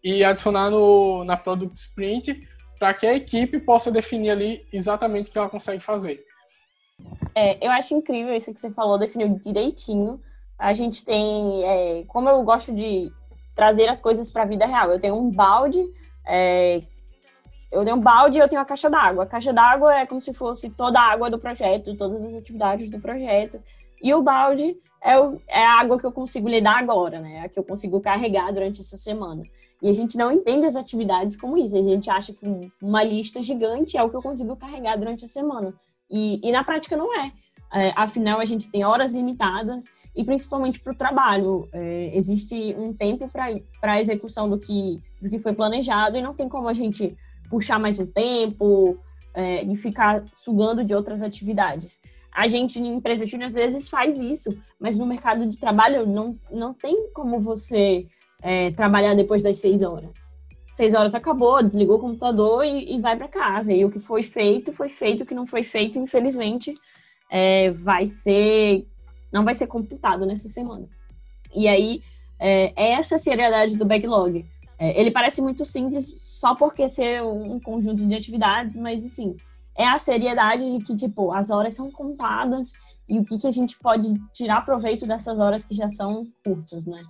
[0.03, 2.47] e adicionar no, na Product Sprint
[2.77, 6.23] para que a equipe possa definir ali exatamente o que ela consegue fazer.
[7.33, 10.21] É, eu acho incrível isso que você falou, definiu direitinho.
[10.57, 13.11] A gente tem, é, como eu gosto de
[13.53, 15.85] trazer as coisas para a vida real, eu tenho um balde
[16.25, 16.81] é,
[17.71, 19.23] eu tenho um balde e eu tenho a caixa d'água.
[19.23, 22.89] A caixa d'água é como se fosse toda a água do projeto, todas as atividades
[22.89, 23.61] do projeto.
[24.01, 27.41] E o balde é, o, é a água que eu consigo lidar agora, né?
[27.45, 29.43] A que eu consigo carregar durante essa semana.
[29.81, 31.75] E a gente não entende as atividades como isso.
[31.75, 32.45] A gente acha que
[32.81, 35.73] uma lista gigante é o que eu consigo carregar durante a semana.
[36.09, 37.31] E, e na prática não é.
[37.73, 37.93] é.
[37.95, 41.67] Afinal, a gente tem horas limitadas e principalmente para o trabalho.
[41.73, 46.33] É, existe um tempo para a execução do que, do que foi planejado e não
[46.33, 47.15] tem como a gente
[47.49, 48.97] puxar mais um tempo
[49.33, 52.01] é, e ficar sugando de outras atividades.
[52.31, 56.37] A gente em empresa júnior às vezes faz isso, mas no mercado de trabalho não,
[56.51, 58.07] não tem como você
[58.45, 60.37] é, trabalhar depois das seis horas.
[60.71, 63.73] Seis horas acabou, desligou o computador e, e vai para casa.
[63.73, 65.23] E o que foi feito, foi feito.
[65.23, 66.75] O que não foi feito, infelizmente,
[67.31, 68.85] é, vai ser
[69.33, 70.87] não vai ser computado nessa semana.
[71.53, 72.01] E aí,
[72.39, 74.45] é, essa seriedade do backlog.
[74.77, 79.35] É, ele parece muito simples só porque ser um conjunto de atividades, mas assim,
[79.75, 82.73] é a seriedade de que, tipo, as horas são contadas
[83.07, 86.85] e o que, que a gente pode tirar proveito dessas horas que já são curtas,
[86.85, 87.01] né?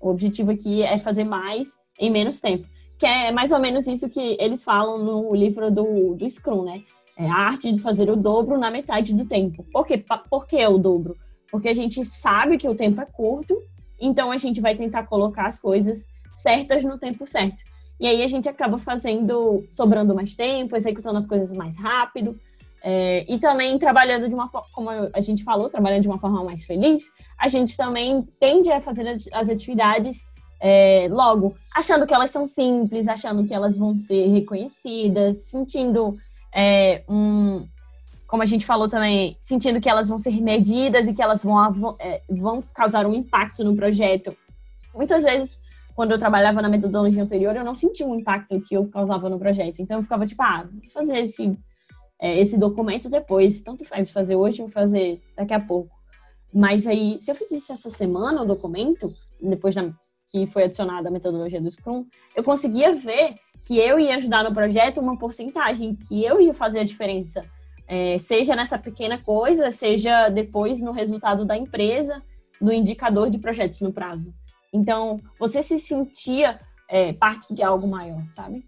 [0.00, 2.66] O objetivo aqui é fazer mais em menos tempo.
[2.98, 6.82] Que é mais ou menos isso que eles falam no livro do, do Scrum, né?
[7.16, 9.64] É a arte de fazer o dobro na metade do tempo.
[9.72, 10.02] Por quê?
[10.30, 11.16] Por que o dobro?
[11.50, 13.60] Porque a gente sabe que o tempo é curto,
[14.00, 17.62] então a gente vai tentar colocar as coisas certas no tempo certo.
[18.00, 22.38] E aí a gente acaba fazendo, sobrando mais tempo, executando as coisas mais rápido.
[22.82, 26.44] É, e também trabalhando de uma forma, como a gente falou, trabalhando de uma forma
[26.44, 30.26] mais feliz, a gente também tende a fazer as atividades
[30.60, 36.16] é, logo, achando que elas são simples, achando que elas vão ser reconhecidas, sentindo
[36.54, 37.66] é, um,
[38.26, 41.96] como a gente falou também, sentindo que elas vão ser medidas e que elas vão,
[41.98, 44.36] é, vão causar um impacto no projeto.
[44.94, 45.60] Muitas vezes
[45.98, 49.36] quando eu trabalhava na metodologia anterior, eu não sentia o impacto que eu causava no
[49.36, 49.80] projeto.
[49.80, 51.58] Então eu ficava tipo, ah, vou fazer esse,
[52.20, 53.62] é, esse documento depois.
[53.62, 55.96] Tanto faz fazer hoje, vou fazer daqui a pouco.
[56.52, 59.90] Mas aí, se eu fizesse essa semana o documento, depois da,
[60.30, 63.34] que foi adicionada a metodologia do Scrum, eu conseguia ver
[63.66, 67.44] que eu ia ajudar no projeto uma porcentagem, que eu ia fazer a diferença.
[67.86, 72.22] É, seja nessa pequena coisa, seja depois no resultado da empresa,
[72.60, 74.34] no indicador de projetos no prazo.
[74.72, 78.64] Então, você se sentia é, parte de algo maior, sabe?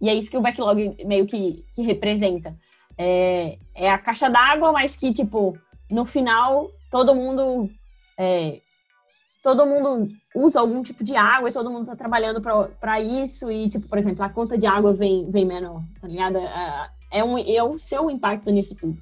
[0.00, 2.56] E é isso que o backlog meio que, que representa.
[2.96, 5.58] É, é a caixa d'água, mas que, tipo,
[5.90, 7.70] no final, todo mundo.
[8.16, 8.60] É,
[9.42, 13.50] todo mundo usa algum tipo de água e todo mundo tá trabalhando para isso.
[13.50, 16.38] E, tipo, por exemplo, a conta de água vem, vem menor, tá ligado?
[16.38, 19.00] É, é, um, é o seu impacto nisso tudo.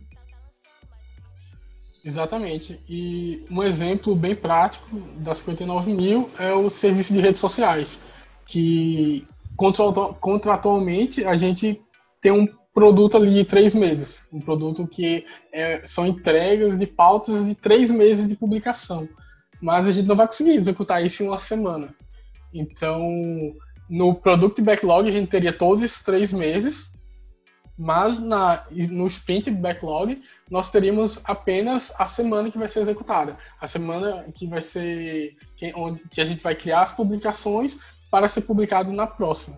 [2.04, 2.80] Exatamente.
[2.88, 7.98] E um exemplo bem prático das 59 mil é o serviço de redes sociais,
[8.46, 9.26] que
[9.56, 11.80] contratualmente a gente
[12.20, 17.46] tem um produto ali de três meses, um produto que é, são entregas de pautas
[17.46, 19.08] de três meses de publicação,
[19.60, 21.88] mas a gente não vai conseguir executar isso em uma semana.
[22.52, 23.00] Então,
[23.88, 26.94] no Product Backlog a gente teria todos esses três meses.
[27.78, 33.66] Mas na, no sprint backlog nós teríamos apenas a semana que vai ser executada, a
[33.66, 37.76] semana que vai ser que, onde que a gente vai criar as publicações
[38.10, 39.56] para ser publicado na próxima.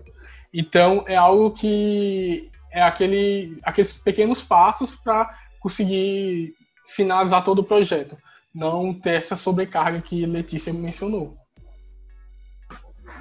[0.53, 6.55] Então é algo que é aquele, aqueles pequenos passos para conseguir
[6.87, 8.17] finalizar todo o projeto,
[8.55, 11.37] não ter essa sobrecarga que Letícia mencionou.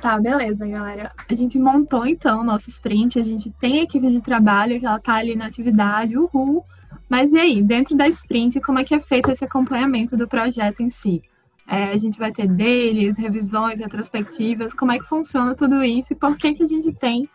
[0.01, 1.11] Tá, beleza, galera.
[1.29, 4.99] A gente montou então nosso sprint, a gente tem a equipe de trabalho que ela
[4.99, 6.63] tá ali na atividade, uhul.
[7.09, 10.81] Mas e aí, dentro da sprint, como é que é feito esse acompanhamento do projeto
[10.81, 11.21] em si?
[11.69, 16.15] É, a gente vai ter deles, revisões, retrospectivas, como é que funciona tudo isso e
[16.15, 17.27] por que, que a gente tem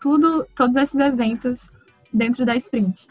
[0.00, 1.70] tudo, todos esses eventos
[2.12, 3.06] dentro da sprint?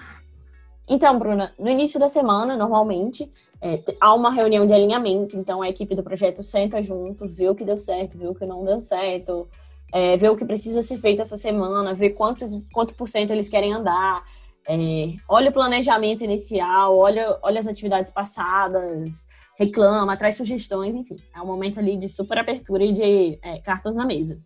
[0.87, 3.29] Então, Bruna, no início da semana, normalmente,
[3.61, 7.55] é, há uma reunião de alinhamento, então a equipe do projeto senta junto, vê o
[7.55, 9.47] que deu certo, vê o que não deu certo,
[9.93, 13.47] é, vê o que precisa ser feito essa semana, vê quantos, quanto por cento eles
[13.47, 14.23] querem andar,
[14.67, 21.17] é, olha o planejamento inicial, olha, olha as atividades passadas, reclama, traz sugestões, enfim.
[21.35, 24.39] É um momento ali de super abertura e de é, cartas na mesa.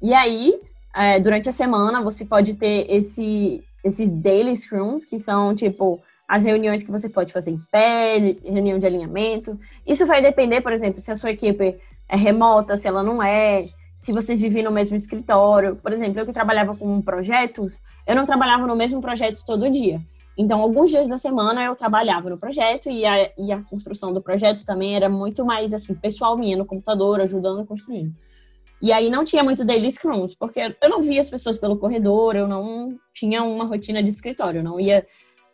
[0.00, 0.58] E aí,
[0.94, 6.44] é, durante a semana, você pode ter esse, esses daily scrums, que são, tipo, as
[6.44, 9.58] reuniões que você pode fazer em pé, reunião de alinhamento.
[9.86, 13.68] Isso vai depender, por exemplo, se a sua equipe é remota, se ela não é,
[14.02, 15.76] se vocês vivem no mesmo escritório.
[15.76, 20.00] Por exemplo, eu que trabalhava com projetos, eu não trabalhava no mesmo projeto todo dia.
[20.36, 24.20] Então, alguns dias da semana eu trabalhava no projeto e a, e a construção do
[24.20, 28.10] projeto também era muito mais, assim, pessoal minha no computador, ajudando a construir.
[28.82, 32.34] E aí não tinha muito daily scrums, porque eu não via as pessoas pelo corredor,
[32.34, 35.06] eu não tinha uma rotina de escritório, eu não ia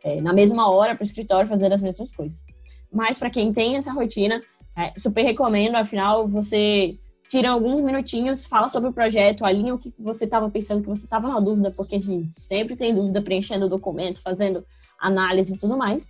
[0.03, 2.47] é, na mesma hora para o escritório fazer as mesmas coisas.
[2.91, 4.41] Mas para quem tem essa rotina,
[4.75, 9.93] é, super recomendo, afinal, você tira alguns minutinhos, fala sobre o projeto, alinha o que
[9.99, 13.67] você estava pensando, que você estava na dúvida, porque a gente sempre tem dúvida preenchendo
[13.67, 14.65] o documento, fazendo
[14.99, 16.09] análise e tudo mais.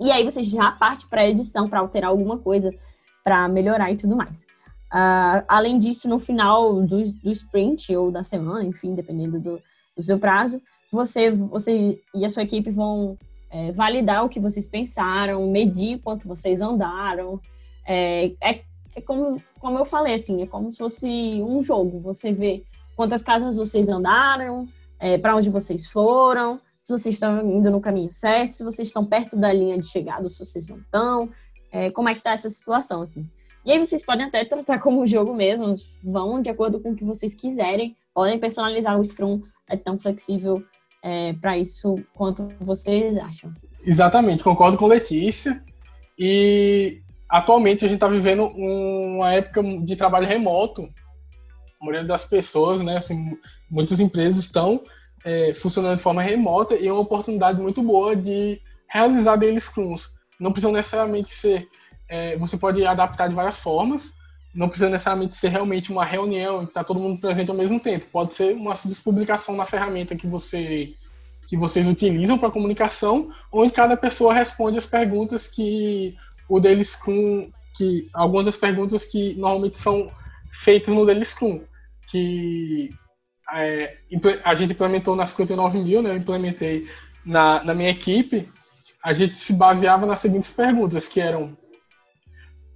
[0.00, 2.74] E aí você já parte para a edição para alterar alguma coisa,
[3.22, 4.46] para melhorar e tudo mais.
[4.92, 9.62] Uh, além disso, no final do, do sprint ou da semana, enfim, dependendo do,
[9.94, 10.60] do seu prazo,
[10.90, 13.16] você, você e a sua equipe vão
[13.50, 17.38] é, validar o que vocês pensaram, medir quanto vocês andaram.
[17.86, 18.62] É, é
[18.94, 21.08] é como, como eu falei, assim, é como se fosse
[21.42, 22.00] um jogo.
[22.00, 22.64] Você vê
[22.96, 24.68] quantas casas vocês andaram,
[24.98, 29.04] é, para onde vocês foram, se vocês estão indo no caminho certo, se vocês estão
[29.04, 31.30] perto da linha de chegada, se vocês não estão,
[31.72, 33.28] é, como é que tá essa situação, assim.
[33.64, 36.96] E aí vocês podem até tratar como um jogo mesmo, vão de acordo com o
[36.96, 40.62] que vocês quiserem, podem personalizar o Scrum, é tão flexível
[41.02, 43.50] é, para isso quanto vocês acham.
[43.50, 43.68] Assim.
[43.84, 45.62] Exatamente, concordo com Letícia.
[46.18, 47.00] E
[47.30, 50.88] atualmente a gente está vivendo uma época de trabalho remoto.
[51.80, 53.38] A maioria das pessoas, né, assim,
[53.70, 54.82] muitas empresas estão
[55.24, 60.10] é, funcionando de forma remota e é uma oportunidade muito boa de realizar daily scrums.
[60.38, 61.68] Não precisa necessariamente ser,
[62.08, 64.12] é, você pode adaptar de várias formas,
[64.52, 68.06] não precisa necessariamente ser realmente uma reunião que está todo mundo presente ao mesmo tempo.
[68.10, 70.94] Pode ser uma simples publicação na ferramenta que você
[71.48, 76.16] que vocês utilizam para comunicação, onde cada pessoa responde as perguntas que
[76.50, 80.08] o Daily Scrum, que algumas das perguntas que normalmente são
[80.52, 81.62] feitas no Daily Scrum,
[82.10, 82.90] que
[83.54, 83.98] é,
[84.44, 86.10] a gente implementou na 59 mil, né?
[86.10, 86.88] Eu implementei
[87.24, 88.48] na, na minha equipe,
[89.02, 91.56] a gente se baseava nas seguintes perguntas, que eram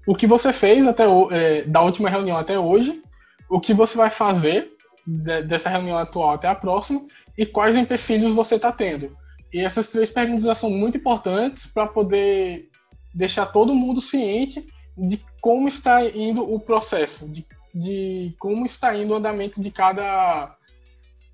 [0.07, 3.03] o que você fez até é, da última reunião até hoje,
[3.51, 4.73] o que você vai fazer
[5.05, 7.05] de, dessa reunião atual até a próxima
[7.37, 9.17] e quais empecilhos você está tendo.
[9.53, 12.69] E essas três perguntas são muito importantes para poder
[13.15, 19.13] deixar todo mundo ciente de como está indo o processo, de, de como está indo
[19.13, 20.57] o andamento de cada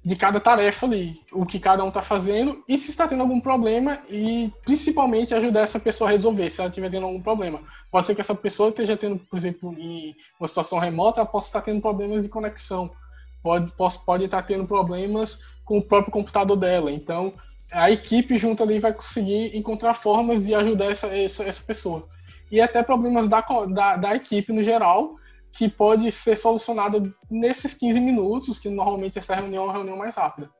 [0.02, 3.38] de cada tarefa ali, o que cada um está fazendo e se está tendo algum
[3.38, 7.60] problema e principalmente ajudar essa pessoa a resolver se ela estiver tendo algum problema.
[7.90, 11.48] Pode ser que essa pessoa esteja tendo, por exemplo, em uma situação remota, ela possa
[11.48, 12.90] estar tendo problemas de conexão,
[13.42, 16.90] pode, pode, pode estar tendo problemas com o próprio computador dela.
[16.90, 17.34] Então,
[17.72, 22.08] a equipe junto ali vai conseguir encontrar formas de ajudar essa, essa, essa pessoa.
[22.50, 25.16] E até problemas da, da, da, equipe no geral,
[25.52, 30.16] que pode ser solucionado nesses 15 minutos, que normalmente essa reunião é uma reunião mais
[30.16, 30.50] rápida.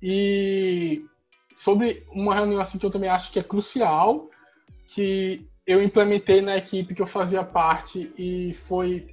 [0.00, 1.04] E
[1.52, 4.30] sobre uma reunião assim que eu também acho que é crucial,
[4.86, 9.06] que eu implementei na equipe que eu fazia parte e foi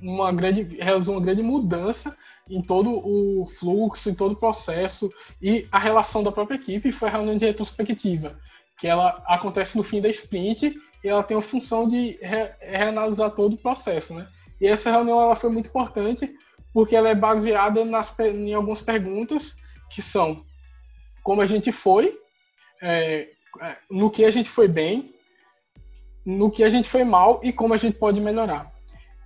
[0.00, 0.66] uma grande
[1.06, 2.16] uma grande mudança
[2.50, 7.08] em todo o fluxo, em todo o processo e a relação da própria equipe foi
[7.08, 8.38] a reunião de retrospectiva,
[8.78, 13.30] que ela acontece no fim da sprint e ela tem a função de re reanalisar
[13.30, 14.26] todo o processo, né?
[14.60, 16.30] E essa reunião ela foi muito importante
[16.72, 19.54] porque ela é baseada nas, em algumas perguntas
[19.88, 20.44] que são
[21.22, 22.18] como a gente foi,
[22.82, 23.28] é,
[23.60, 25.14] é, no que a gente foi bem,
[26.24, 28.72] no que a gente foi mal e como a gente pode melhorar.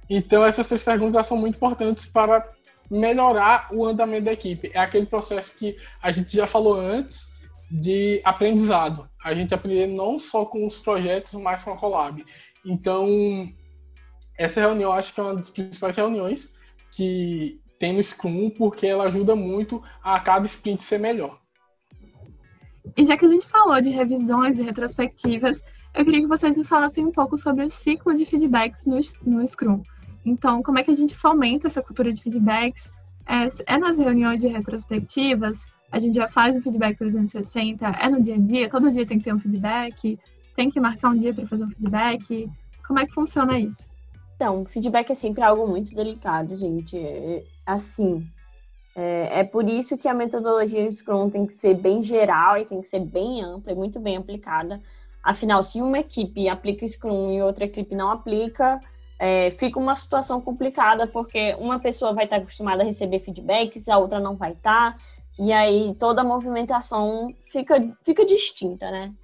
[0.09, 2.54] Então essas três perguntas são muito importantes para
[2.91, 4.71] melhorar o andamento da equipe.
[4.75, 7.29] É aquele processo que a gente já falou antes
[7.71, 9.09] de aprendizado.
[9.23, 12.25] A gente aprender não só com os projetos, mas com a Collab.
[12.65, 13.49] Então,
[14.39, 16.53] essa reunião acho que é uma das principais reuniões
[16.93, 21.39] que tem no Scrum, porque ela ajuda muito a cada sprint ser melhor.
[22.97, 25.63] E já que a gente falou de revisões e retrospectivas,
[25.95, 29.47] eu queria que vocês me falassem um pouco sobre o ciclo de feedbacks no, no
[29.47, 29.83] Scrum.
[30.25, 32.91] Então, como é que a gente fomenta essa cultura de feedbacks?
[33.27, 35.65] É, é nas reuniões de retrospectivas?
[35.95, 39.17] a gente já faz o feedback 360, é no dia a dia, todo dia tem
[39.17, 40.19] que ter um feedback,
[40.57, 42.51] tem que marcar um dia para fazer um feedback.
[42.85, 43.87] Como é que funciona isso?
[44.35, 46.99] Então, feedback é sempre algo muito delicado, gente.
[46.99, 48.27] É, assim,
[48.97, 52.81] é, é, por isso que a metodologia Scrum tem que ser bem geral e tem
[52.81, 54.83] que ser bem ampla e muito bem aplicada.
[55.23, 58.81] Afinal, se uma equipe aplica Scrum e outra equipe não aplica,
[59.25, 63.97] é, fica uma situação complicada, porque uma pessoa vai estar acostumada a receber feedbacks, a
[63.97, 64.99] outra não vai estar,
[65.39, 69.15] e aí toda a movimentação fica, fica distinta, né?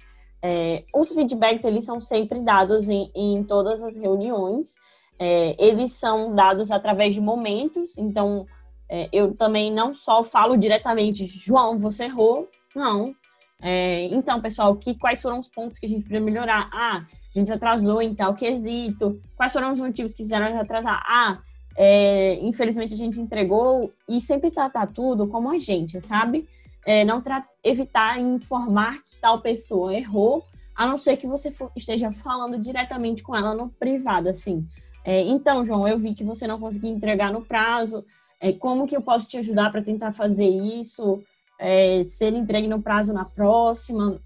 [0.41, 4.73] É, os feedbacks, eles são sempre dados em, em todas as reuniões,
[5.19, 8.47] é, eles são dados através de momentos, então
[8.89, 13.13] é, eu também não só falo diretamente, João, você errou, não.
[13.61, 16.71] É, então, pessoal, que, quais foram os pontos que a gente precisa melhorar?
[16.73, 19.21] Ah, a gente atrasou em tal quesito.
[19.35, 21.01] Quais foram os motivos que fizeram a gente atrasar?
[21.05, 21.39] Ah,
[21.77, 26.47] é, infelizmente a gente entregou e sempre tratar tudo como a gente, sabe?
[26.85, 27.21] É, não
[27.63, 30.43] evitar informar que tal pessoa errou,
[30.75, 34.65] a não ser que você esteja falando diretamente com ela no privado, assim.
[35.03, 38.03] É, então, João, eu vi que você não conseguiu entregar no prazo.
[38.39, 41.21] É, como que eu posso te ajudar para tentar fazer isso?
[41.59, 44.19] É, ser entregue no prazo na próxima?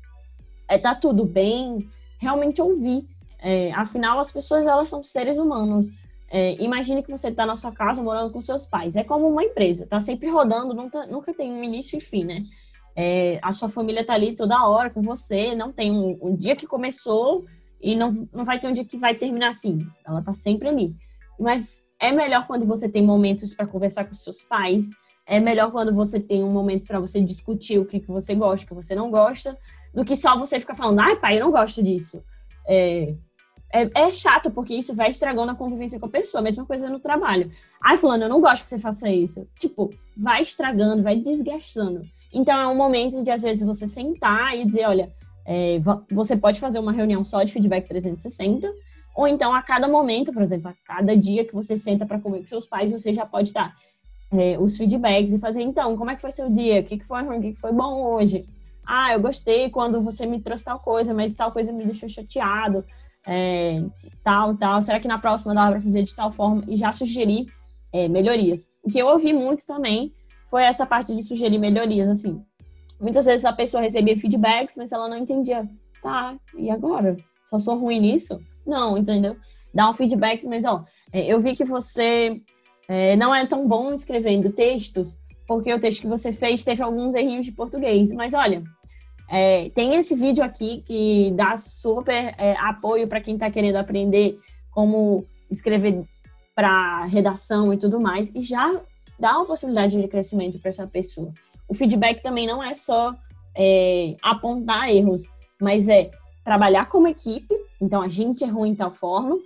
[0.69, 1.77] É, tá tudo bem?
[2.19, 3.07] Realmente ouvir.
[3.39, 5.89] É, afinal, as pessoas elas são seres humanos.
[6.29, 8.95] É, imagine que você está na sua casa morando com seus pais.
[8.95, 12.43] É como uma empresa, tá sempre rodando, nunca, nunca tem um início e fim, né?
[12.95, 16.55] É, a sua família tá ali toda hora com você, não tem um, um dia
[16.55, 17.45] que começou
[17.79, 19.85] e não, não vai ter um dia que vai terminar assim.
[20.05, 20.95] Ela tá sempre ali.
[21.39, 24.89] Mas é melhor quando você tem momentos para conversar com seus pais.
[25.27, 28.65] É melhor quando você tem um momento para você discutir o que, que você gosta,
[28.65, 29.57] o que você não gosta,
[29.95, 32.21] do que só você ficar falando, ai, pai, eu não gosto disso.
[32.67, 33.15] É,
[33.73, 36.43] é, é, chato, porque isso vai estragando a convivência com a pessoa.
[36.43, 37.49] Mesma coisa no trabalho.
[37.81, 39.47] Ai, fulano, eu não gosto que você faça isso.
[39.57, 42.01] Tipo, vai estragando, vai desgastando.
[42.33, 45.11] Então é um momento de, às vezes, você sentar e dizer, olha,
[45.45, 45.79] é,
[46.11, 48.69] você pode fazer uma reunião só de feedback 360,
[49.15, 52.39] ou então a cada momento, por exemplo, a cada dia que você senta para comer
[52.39, 53.73] com seus pais, você já pode dar
[54.31, 56.81] é, os feedbacks e fazer, então, como é que foi seu dia?
[56.81, 57.37] O que, que foi ruim?
[57.37, 58.45] O que, que foi bom hoje?
[58.85, 62.85] Ah, eu gostei quando você me trouxe tal coisa, mas tal coisa me deixou chateado,
[63.25, 63.83] é,
[64.23, 64.81] tal, tal.
[64.81, 66.63] Será que na próxima dá para fazer de tal forma?
[66.67, 67.45] E já sugerir
[67.91, 68.69] é, melhorias.
[68.83, 70.13] O que eu ouvi muito também
[70.49, 72.41] foi essa parte de sugerir melhorias, assim.
[72.99, 75.67] Muitas vezes a pessoa recebia feedbacks, mas ela não entendia.
[76.01, 77.15] Tá, e agora?
[77.49, 78.39] Só sou ruim nisso?
[78.65, 79.35] Não, entendeu?
[79.73, 82.41] Dá um feedback, mas ó, é, eu vi que você
[82.87, 85.17] é, não é tão bom escrevendo textos,
[85.47, 88.11] porque o texto que você fez teve alguns errinhos de português.
[88.11, 88.63] Mas olha,
[89.29, 94.37] é, tem esse vídeo aqui que dá super é, apoio para quem está querendo aprender
[94.71, 96.03] como escrever
[96.53, 98.69] para redação e tudo mais, e já
[99.19, 101.31] dá uma possibilidade de crescimento para essa pessoa
[101.67, 103.15] o feedback também não é só
[103.55, 105.23] é, apontar erros,
[105.59, 106.11] mas é
[106.43, 107.53] trabalhar como equipe.
[107.81, 109.37] Então, a gente errou em tal forma.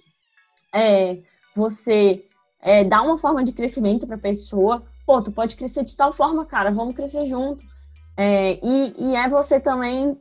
[0.73, 1.19] É,
[1.55, 2.25] você
[2.61, 4.83] é, dá uma forma de crescimento para a pessoa.
[5.09, 7.65] Pô, tu pode crescer de tal forma, cara, vamos crescer junto.
[8.15, 10.15] É, e, e, é você também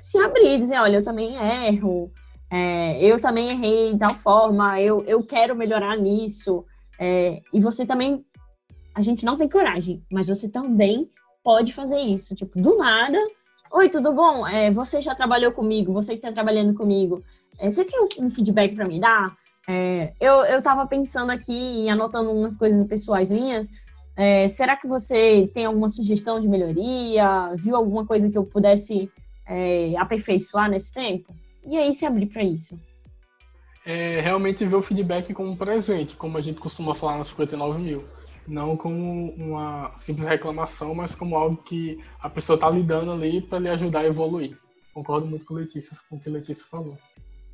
[0.00, 2.10] se abrir, dizer, olha, eu também erro,
[2.50, 6.66] é, eu também errei de tal forma, eu, eu quero melhorar nisso.
[6.98, 8.24] É, e você também,
[8.92, 11.08] a gente não tem coragem, mas você também
[11.44, 12.34] pode fazer isso.
[12.34, 13.18] Tipo, do nada.
[13.70, 14.44] Oi, tudo bom?
[14.48, 15.92] É, você já trabalhou comigo?
[15.92, 17.22] Você que está trabalhando comigo?
[17.56, 19.32] É, você tem um feedback para me dar?
[19.68, 23.68] É, eu, eu tava pensando aqui e anotando umas coisas pessoais minhas.
[24.18, 27.54] É, será que você tem alguma sugestão de melhoria?
[27.54, 29.08] Viu alguma coisa que eu pudesse
[29.46, 31.32] é, aperfeiçoar nesse tempo?
[31.64, 32.76] E aí se abrir para isso.
[33.86, 37.80] É, realmente ver o feedback como um presente, como a gente costuma falar nas 59
[37.80, 38.02] mil
[38.48, 43.58] não como uma simples reclamação, mas como algo que a pessoa está lidando ali para
[43.58, 44.58] lhe ajudar a evoluir.
[44.94, 46.96] Concordo muito com, Letícia, com o que a Letícia falou.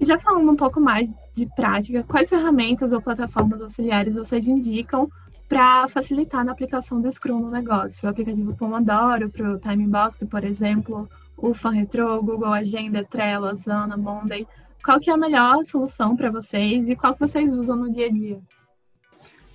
[0.01, 5.11] Já falando um pouco mais de prática, quais ferramentas ou plataformas auxiliares vocês indicam
[5.49, 8.07] para facilitar na aplicação do Scrum no negócio?
[8.07, 14.47] O aplicativo Pomodoro para o Timebox, por exemplo, o FanRetro, Google Agenda, Trello, Asana, Monday.
[14.85, 18.07] Qual que é a melhor solução para vocês e qual que vocês usam no dia
[18.07, 18.41] a dia?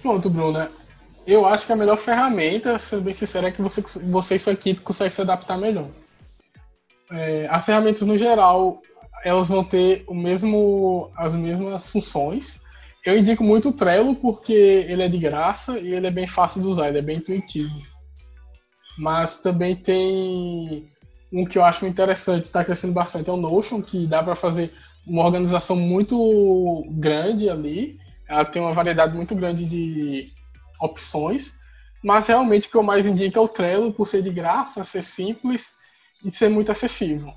[0.01, 0.71] Pronto, Bruna.
[1.27, 4.53] Eu acho que a melhor ferramenta, sendo bem sincero, é que você, você e sua
[4.53, 5.87] equipe conseguem se adaptar melhor.
[7.11, 8.81] É, as ferramentas, no geral,
[9.23, 12.59] elas vão ter o mesmo, as mesmas funções.
[13.05, 16.61] Eu indico muito o Trello porque ele é de graça e ele é bem fácil
[16.61, 17.81] de usar, ele é bem intuitivo.
[18.97, 20.89] Mas também tem
[21.31, 24.73] um que eu acho interessante, está crescendo bastante, é o Notion, que dá para fazer
[25.07, 27.97] uma organização muito grande ali.
[28.27, 30.31] Ela tem uma variedade muito grande de
[30.79, 31.57] opções.
[32.03, 35.03] mas realmente o que eu mais indico é o Trello, por ser de graça, ser
[35.03, 35.73] simples
[36.23, 37.33] e ser muito acessível.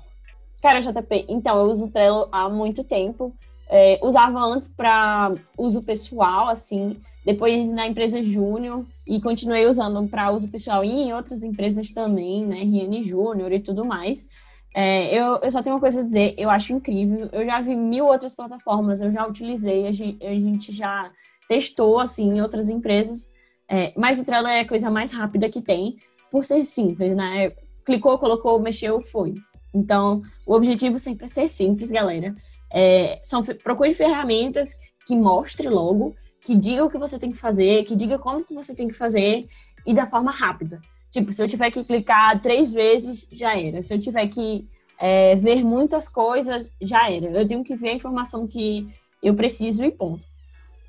[0.61, 3.35] Cara, JP, então eu uso o Trello há muito tempo.
[3.69, 10.31] É, usava antes para uso pessoal, assim, depois na empresa Júnior e continuei usando para
[10.31, 14.27] uso pessoal e em outras empresas também, né, RN Júnior e tudo mais.
[14.75, 17.29] É, eu, eu só tenho uma coisa a dizer, eu acho incrível.
[17.31, 21.11] Eu já vi mil outras plataformas, eu já utilizei, a gente, a gente já
[21.47, 23.31] testou assim em outras empresas,
[23.69, 25.97] é, mas o Trello é a coisa mais rápida que tem,
[26.31, 27.51] por ser simples, né?
[27.85, 29.35] Clicou, colocou, mexeu, foi.
[29.73, 32.35] Então, o objetivo sempre é ser simples, galera.
[32.73, 34.73] É, são, procure ferramentas
[35.05, 38.53] que mostre logo, que diga o que você tem que fazer, que diga como que
[38.53, 39.47] você tem que fazer
[39.85, 40.81] e da forma rápida.
[41.11, 43.81] Tipo, se eu tiver que clicar três vezes, já era.
[43.83, 44.67] Se eu tiver que
[44.99, 47.27] é, ver muitas coisas, já era.
[47.27, 48.87] Eu tenho que ver a informação que
[49.21, 50.23] eu preciso e ponto.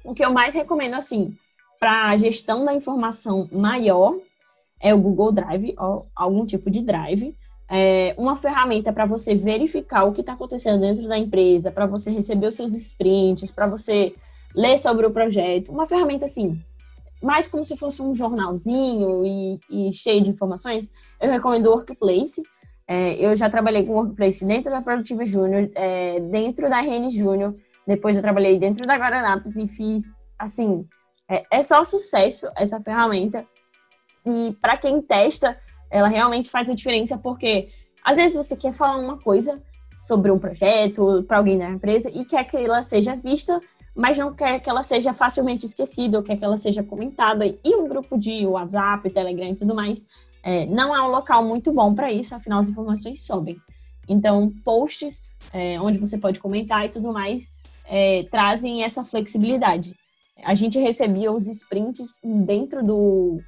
[0.03, 1.37] O que eu mais recomendo, assim,
[1.79, 4.15] para gestão da informação maior
[4.81, 7.37] é o Google Drive ou algum tipo de drive.
[7.77, 12.09] É uma ferramenta para você verificar o que está acontecendo dentro da empresa, para você
[12.09, 14.15] receber os seus sprints, para você
[14.55, 15.73] ler sobre o projeto.
[15.73, 16.63] Uma ferramenta assim,
[17.21, 20.93] mais como se fosse um jornalzinho e, e cheio de informações.
[21.21, 22.41] Eu recomendo o Workplace.
[22.87, 27.11] É, eu já trabalhei com o Workplace dentro da Produtiva Júnior, é, dentro da RN
[27.11, 27.57] Júnior.
[27.85, 30.87] Depois eu trabalhei dentro da Guaranapas e fiz, assim,
[31.29, 33.45] é, é só sucesso essa ferramenta.
[34.25, 35.59] E para quem testa,
[35.91, 37.69] ela realmente faz a diferença, porque
[38.05, 39.63] às vezes você quer falar uma coisa
[40.03, 43.61] sobre um projeto para alguém da empresa e quer que ela seja vista
[43.95, 47.47] mas não quer que ela seja facilmente esquecida ou quer que ela seja comentada.
[47.47, 50.07] E um grupo de WhatsApp, Telegram e tudo mais
[50.43, 53.57] é, não é um local muito bom para isso, afinal as informações sobem.
[54.09, 55.23] Então, posts
[55.53, 57.51] é, onde você pode comentar e tudo mais
[57.87, 59.95] é, trazem essa flexibilidade.
[60.43, 63.41] A gente recebia os sprints dentro do,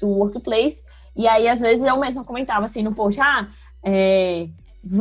[0.00, 0.82] do workplace
[1.14, 3.48] e aí às vezes eu mesma comentava assim no post, ah,
[3.84, 4.48] é,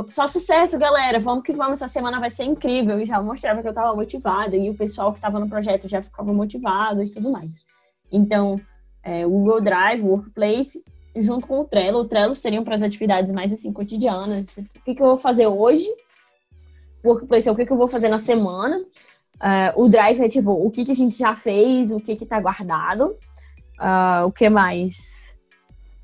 [0.10, 1.20] só sucesso, galera.
[1.20, 1.82] Vamos que vamos.
[1.82, 3.00] Essa semana vai ser incrível.
[3.00, 4.56] E já mostrava que eu estava motivada.
[4.56, 7.56] E o pessoal que estava no projeto já ficava motivado e tudo mais.
[8.12, 8.60] Então,
[9.04, 10.84] é, o Google Drive, o Workplace,
[11.16, 12.00] junto com o Trello.
[12.00, 14.58] O Trello seriam para as atividades mais assim cotidianas.
[14.58, 15.88] O que, que eu vou fazer hoje?
[17.04, 18.78] O Workplace é o que, que eu vou fazer na semana.
[18.78, 22.40] Uh, o Drive é tipo o que, que a gente já fez, o que está
[22.40, 23.16] guardado.
[23.80, 25.21] Uh, o que mais?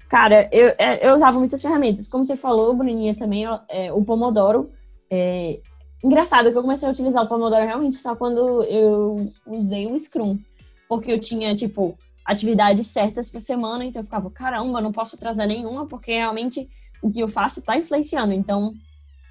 [0.10, 2.08] Cara, eu, é, eu usava muitas ferramentas.
[2.08, 4.72] Como você falou, Bruninha, também, é, o Pomodoro.
[5.10, 5.60] É,
[6.04, 10.40] engraçado que eu comecei a utilizar o Pomodoro realmente só quando eu usei o Scrum.
[10.88, 15.46] Porque eu tinha, tipo, atividades certas por semana, então eu ficava, caramba, não posso trazer
[15.46, 16.70] nenhuma, porque realmente
[17.02, 18.34] o que eu faço está influenciando.
[18.34, 18.74] Então, o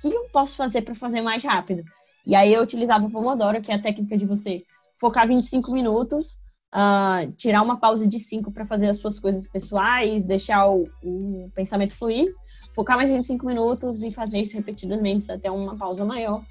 [0.01, 1.83] que eu posso fazer para fazer mais rápido?
[2.27, 4.62] E aí eu utilizava o Pomodoro, que é a técnica de você
[4.99, 6.39] focar 25 minutos
[6.77, 11.51] uh, tirar uma pausa de cinco para fazer as suas coisas pessoais, deixar o, o,
[11.55, 12.33] pensamento fluir,
[12.74, 16.45] focar mais 25 minutos e fazer isso repetidamente até uma pausa maior.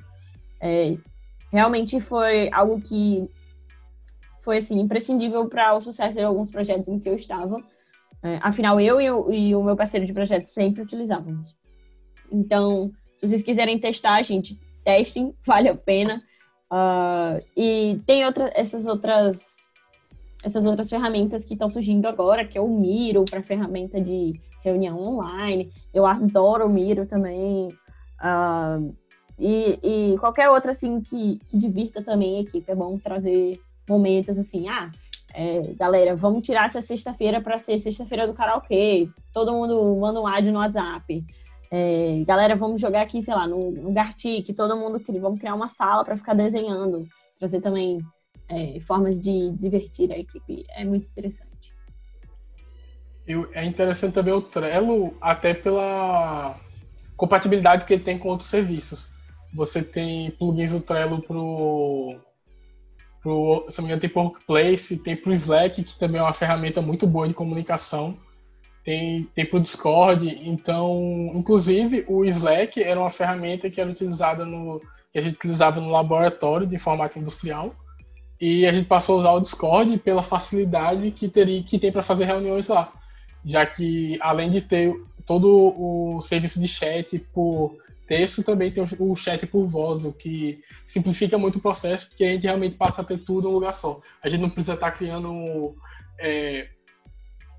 [0.59, 0.97] É,
[1.51, 3.29] realmente foi algo que
[4.41, 7.63] foi assim imprescindível para o sucesso de alguns projetos em que eu estava.
[8.23, 11.55] É, afinal, eu e o, e o meu parceiro de projeto sempre utilizávamos.
[12.31, 16.23] Então, se vocês quiserem testar, gente, testem, vale a pena.
[16.71, 19.64] Uh, e tem outra, essas outras
[20.45, 24.95] essas outras ferramentas que estão surgindo agora, que é o Miro para ferramenta de reunião
[24.99, 25.71] online.
[25.91, 27.67] Eu adoro o Miro também.
[28.21, 28.95] Uh,
[29.39, 29.79] e,
[30.13, 32.71] e, qualquer outra assim que, que divirta também a equipe.
[32.71, 34.91] É bom trazer momentos assim, ah,
[35.33, 39.09] é, galera, vamos tirar essa sexta-feira para ser sexta-feira do karaokê.
[39.33, 41.25] Todo mundo manda um áudio no WhatsApp.
[41.71, 45.67] É, galera, vamos jogar aqui, sei lá, no, no Gartic, todo mundo vamos criar uma
[45.67, 47.07] sala para ficar desenhando.
[47.39, 47.99] Trazer também
[48.47, 50.65] é, formas de divertir a equipe.
[50.69, 51.73] É muito interessante.
[53.27, 56.59] Eu, é interessante também o Trello, até pela
[57.17, 59.13] compatibilidade que ele tem com outros serviços.
[59.53, 62.19] Você tem plugins do Trello pro,
[63.23, 66.33] pro se não me engano, tem pro Workplace, tem pro Slack, que também é uma
[66.33, 68.17] ferramenta muito boa de comunicação.
[68.83, 74.79] Tem, tem pro Discord, então, inclusive, o Slack era uma ferramenta que era utilizada no
[75.11, 77.73] que a gente utilizava no laboratório de informática industrial
[78.39, 82.01] e a gente passou a usar o Discord pela facilidade que, teria, que tem para
[82.01, 82.91] fazer reuniões lá.
[83.43, 84.93] Já que, além de ter
[85.25, 87.77] todo o serviço de chat por
[88.07, 92.31] texto, também tem o chat por voz, o que simplifica muito o processo, porque a
[92.31, 93.99] gente realmente passa a ter tudo em um lugar só.
[94.21, 95.75] A gente não precisa estar tá criando
[96.19, 96.67] é,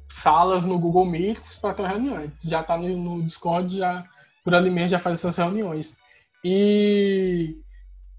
[0.09, 4.05] salas no Google Meets para ter gente já está no, no Discord, já,
[4.45, 5.97] por ali mesmo já faz essas reuniões.
[6.45, 7.57] E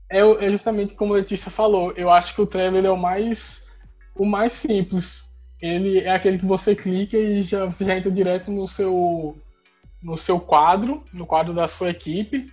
[0.09, 3.65] é, é, justamente como a Letícia falou, eu acho que o Trello é o mais,
[4.15, 5.27] o mais simples
[5.61, 9.35] ele é aquele que você clica e já, você já entra direto no seu,
[10.01, 12.45] no seu quadro, no quadro da sua equipe.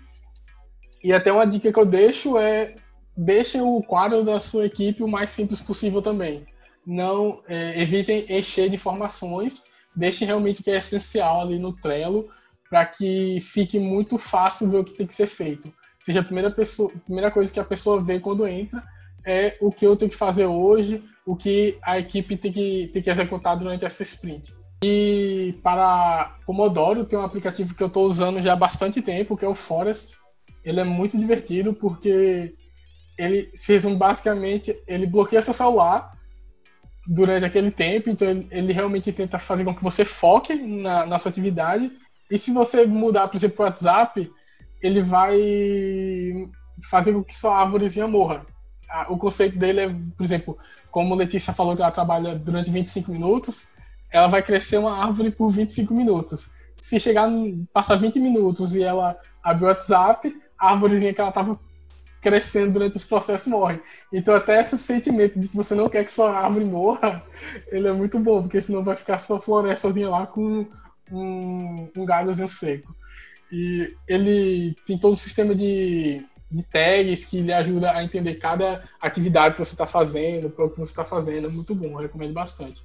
[1.02, 2.74] E até uma dica que eu deixo é
[3.16, 6.46] deixem o quadro da sua equipe o mais simples possível também.
[6.86, 9.62] Não é, evitem encher de informações,
[9.94, 12.28] deixem realmente o que é essencial ali no Trello
[12.68, 15.72] para que fique muito fácil ver o que tem que ser feito.
[16.04, 18.84] Seja a primeira, pessoa, primeira coisa que a pessoa vê quando entra
[19.24, 23.00] é o que eu tenho que fazer hoje, o que a equipe tem que, tem
[23.00, 24.54] que executar durante essa sprint.
[24.84, 29.46] E para Pomodoro tem um aplicativo que eu estou usando já há bastante tempo, que
[29.46, 30.14] é o Forest.
[30.62, 32.54] Ele é muito divertido porque
[33.16, 36.12] ele se resume basicamente, ele bloqueia seu celular
[37.06, 41.18] durante aquele tempo, então ele, ele realmente tenta fazer com que você foque na, na
[41.18, 41.90] sua atividade.
[42.30, 44.30] E se você mudar, por exemplo, para o WhatsApp,
[44.84, 46.46] ele vai
[46.90, 48.44] fazer com que sua árvorezinha morra.
[49.08, 50.58] O conceito dele é, por exemplo,
[50.90, 53.64] como Letícia falou que ela trabalha durante 25 minutos,
[54.12, 56.48] ela vai crescer uma árvore por 25 minutos.
[56.80, 57.30] Se chegar,
[57.72, 61.58] passar 20 minutos e ela abrir o WhatsApp, a árvorezinha que ela estava
[62.20, 63.80] crescendo durante esse processo morre.
[64.12, 67.22] Então até esse sentimento de que você não quer que sua árvore morra,
[67.68, 70.66] ele é muito bom, porque senão vai ficar sua florestazinha lá com
[71.10, 72.94] um, um galhozinho seco.
[73.54, 78.82] E ele tem todo um sistema de, de tags que lhe ajuda a entender cada
[79.00, 81.46] atividade que você está fazendo, para o que você está fazendo.
[81.46, 82.82] É muito bom, recomendo bastante.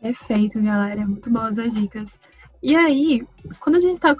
[0.00, 1.06] Perfeito, galera.
[1.06, 2.18] Muito boas as dicas.
[2.60, 3.24] E aí,
[3.60, 4.16] quando a gente está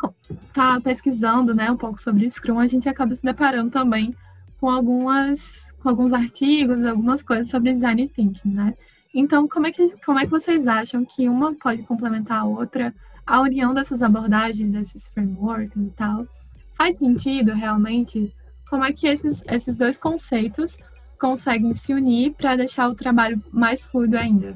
[0.53, 4.15] tá pesquisando né, um pouco sobre Scrum, a gente acaba se deparando também
[4.61, 8.75] com algumas com alguns artigos, algumas coisas sobre design thinking, né?
[9.13, 12.95] Então, como é que, como é que vocês acham que uma pode complementar a outra,
[13.27, 16.27] a união dessas abordagens, desses frameworks e tal?
[16.75, 18.35] Faz sentido realmente?
[18.69, 20.79] Como é que esses, esses dois conceitos
[21.21, 24.55] conseguem se unir para deixar o trabalho mais fluido ainda?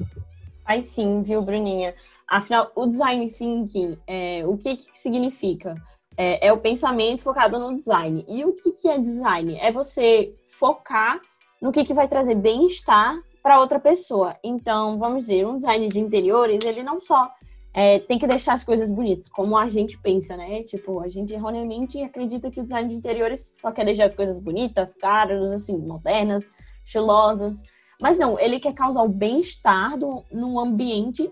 [0.65, 1.95] Faz sim, viu, Bruninha?
[2.27, 5.75] Afinal, o design thinking, é, o que, que significa?
[6.17, 8.25] É, é, o pensamento focado no design.
[8.27, 9.55] E o que, que é design?
[9.61, 11.21] É você focar
[11.61, 14.35] no que, que vai trazer bem-estar para outra pessoa.
[14.43, 17.31] Então, vamos dizer, um design de interiores, ele não só
[17.79, 20.63] é, tem que deixar as coisas bonitas, como a gente pensa, né?
[20.63, 24.39] Tipo, a gente erroneamente acredita que o design de interiores só quer deixar as coisas
[24.39, 26.49] bonitas, caras, assim, modernas,
[26.83, 27.61] estilosas.
[28.01, 29.95] Mas não, ele quer causar o bem-estar
[30.31, 31.31] num ambiente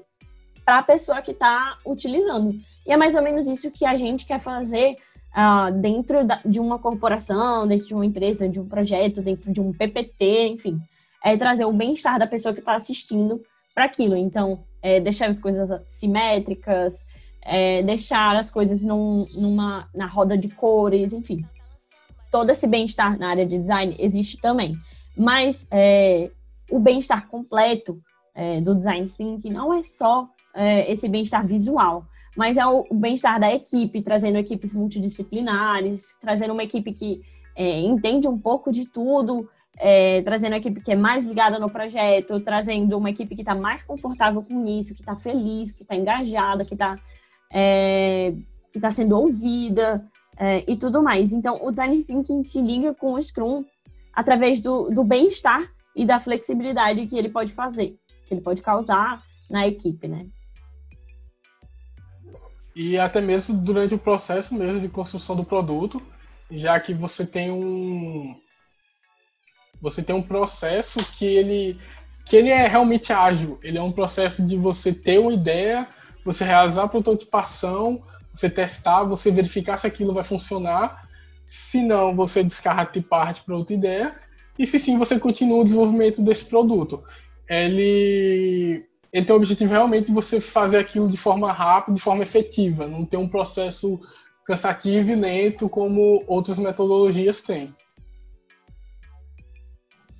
[0.63, 2.53] para a pessoa que está utilizando.
[2.85, 4.97] E é mais ou menos isso que a gente quer fazer
[5.31, 9.51] uh, dentro da, de uma corporação, dentro de uma empresa, dentro de um projeto, dentro
[9.51, 10.79] de um PPT, enfim.
[11.23, 13.41] É trazer o bem-estar da pessoa que está assistindo
[13.73, 14.15] para aquilo.
[14.15, 17.07] Então, é deixar as coisas simétricas,
[17.41, 21.43] é deixar as coisas num, numa, na roda de cores, enfim.
[22.31, 24.77] Todo esse bem-estar na área de design existe também.
[25.17, 26.29] Mas é,
[26.69, 27.99] o bem-estar completo
[28.35, 32.05] é, do design thinking não é só é, esse bem-estar visual,
[32.37, 37.21] mas é o, bem-estar da equipe, trazendo equipes multidisciplinares, trazendo uma equipe que
[37.55, 41.69] é, entende um pouco de tudo, é, trazendo uma equipe que é mais ligada no
[41.69, 45.95] projeto, trazendo uma equipe que está mais confortável com isso, que está feliz, que está
[45.95, 46.95] engajada, que está
[47.51, 48.33] é,
[48.71, 50.05] que tá sendo ouvida
[50.37, 51.33] é, e tudo mais.
[51.33, 53.63] Então, o Design Thinking se liga com o Scrum
[54.13, 55.61] através do, do bem-estar
[55.95, 57.95] e da flexibilidade que ele pode fazer,
[58.25, 60.25] que ele pode causar na equipe, né?
[62.75, 66.01] e até mesmo durante o processo mesmo de construção do produto,
[66.51, 68.35] já que você tem um
[69.85, 71.77] você tem um processo que ele
[72.25, 73.59] que ele é realmente ágil.
[73.61, 75.87] Ele é um processo de você ter uma ideia,
[76.23, 78.01] você realizar a prototipação,
[78.33, 81.07] você testar, você verificar se aquilo vai funcionar.
[81.45, 84.15] Se não, você descarta e parte para outra ideia.
[84.57, 87.03] E se sim, você continua o desenvolvimento desse produto.
[87.47, 88.83] Ele
[89.13, 92.87] ele tem o objetivo realmente de você fazer aquilo de forma rápida, de forma efetiva,
[92.87, 94.01] não ter um processo
[94.43, 97.73] cansativo e lento como outras metodologias têm.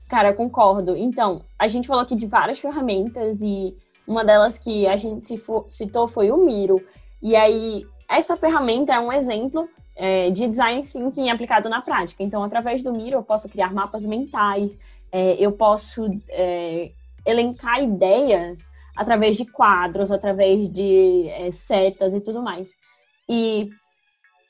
[0.07, 0.95] Cara, concordo.
[0.95, 3.75] Então, a gente falou aqui de várias ferramentas e
[4.07, 5.23] uma delas que a gente
[5.69, 6.79] citou foi o Miro.
[7.21, 12.23] E aí, essa ferramenta é um exemplo é, de design thinking aplicado na prática.
[12.23, 14.77] Então, através do Miro, eu posso criar mapas mentais,
[15.11, 16.91] é, eu posso é,
[17.25, 22.75] elencar ideias através de quadros, através de é, setas e tudo mais.
[23.27, 23.69] E,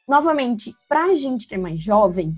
[0.07, 2.35] novamente, para a gente que é mais jovem,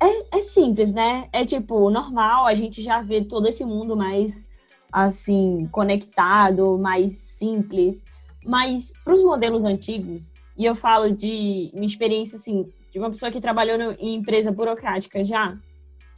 [0.00, 1.28] é, é simples, né?
[1.32, 4.46] É tipo, normal, a gente já vê todo esse mundo mais,
[4.92, 8.04] assim, conectado, mais simples.
[8.44, 13.30] Mas para os modelos antigos, e eu falo de minha experiência, assim, de uma pessoa
[13.30, 15.56] que trabalhou no, em empresa burocrática já,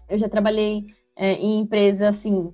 [0.08, 0.84] eu já trabalhei
[1.16, 2.52] é, em empresa, assim,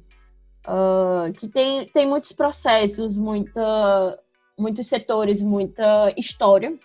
[0.66, 4.18] uh, que tem, tem muitos processos, muita,
[4.58, 6.78] muitos setores, muita história.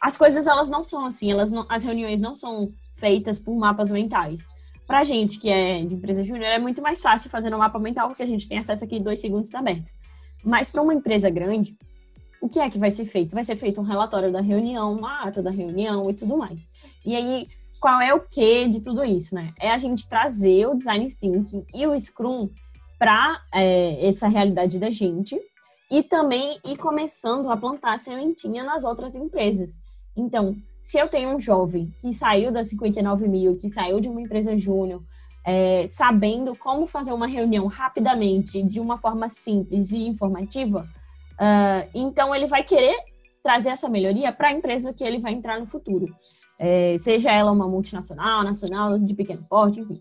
[0.00, 3.90] As coisas elas não são assim, elas não, as reuniões não são feitas por mapas
[3.90, 4.46] mentais.
[4.86, 8.06] Para gente que é de empresa júnior é muito mais fácil fazer no mapa mental
[8.06, 9.90] porque a gente tem acesso aqui dois segundos tá aberto.
[10.44, 11.76] Mas para uma empresa grande,
[12.40, 13.34] o que é que vai ser feito?
[13.34, 16.68] Vai ser feito um relatório da reunião, uma ata da reunião e tudo mais.
[17.04, 17.48] E aí,
[17.80, 19.52] qual é o que de tudo isso, né?
[19.58, 22.48] É a gente trazer o design thinking e o Scrum
[22.98, 25.40] para é, essa realidade da gente
[25.90, 29.80] e também ir começando a plantar sementinha nas outras empresas.
[30.16, 34.20] Então, se eu tenho um jovem que saiu da 59 mil, que saiu de uma
[34.20, 35.02] empresa júnior,
[35.44, 40.86] é, sabendo como fazer uma reunião rapidamente, de uma forma simples e informativa,
[41.42, 42.96] Uh, então, ele vai querer
[43.42, 46.14] trazer essa melhoria para a empresa que ele vai entrar no futuro.
[46.58, 50.00] É, seja ela uma multinacional, nacional, de pequeno porte, enfim.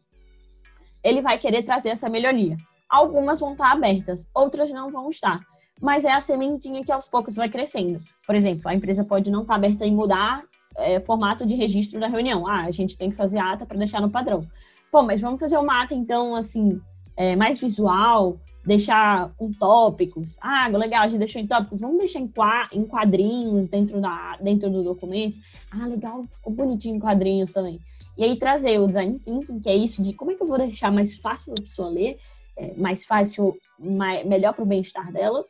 [1.04, 2.56] Ele vai querer trazer essa melhoria.
[2.88, 5.40] Algumas vão estar abertas, outras não vão estar.
[5.82, 8.00] Mas é a sementinha que aos poucos vai crescendo.
[8.28, 10.44] Por exemplo, a empresa pode não estar aberta em mudar
[10.78, 12.48] é, formato de registro da reunião.
[12.48, 14.48] Ah, a gente tem que fazer ata para deixar no padrão.
[14.92, 16.82] Pô, mas vamos fazer uma ata, então, assim,
[17.16, 20.38] é, mais visual, deixar com tópicos.
[20.42, 22.32] Ah, legal, a gente deixou em tópicos, vamos deixar em,
[22.74, 25.38] em quadrinhos dentro, da, dentro do documento.
[25.72, 27.80] Ah, legal, ficou bonitinho em quadrinhos também.
[28.18, 30.58] E aí trazer o design thinking, que é isso de como é que eu vou
[30.58, 32.18] deixar mais fácil a pessoa ler,
[32.58, 35.44] é, mais fácil, mais, melhor para o bem-estar dela.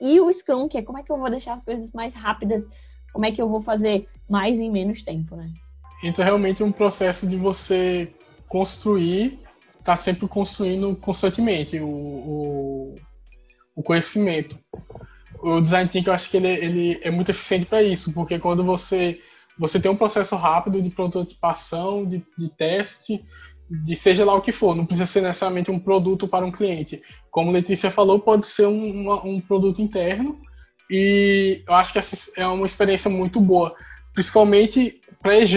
[0.00, 2.66] E o Scrum, que é como é que eu vou deixar as coisas mais rápidas,
[3.12, 5.50] como é que eu vou fazer mais em menos tempo, né?
[6.02, 8.12] Então, realmente, é um processo de você
[8.48, 9.38] construir
[9.80, 12.94] está sempre construindo constantemente o, o,
[13.74, 14.58] o, conhecimento.
[15.42, 18.62] O design thinking eu acho que ele, ele é muito eficiente para isso, porque quando
[18.62, 19.18] você
[19.58, 23.22] você tem um processo rápido de prototipação, de, de teste,
[23.68, 27.02] de seja lá o que for, não precisa ser necessariamente um produto para um cliente.
[27.30, 30.40] Como Letícia falou, pode ser um, um produto interno
[30.90, 33.74] e eu acho que essa é uma experiência muito boa.
[34.12, 35.56] Principalmente para EJ,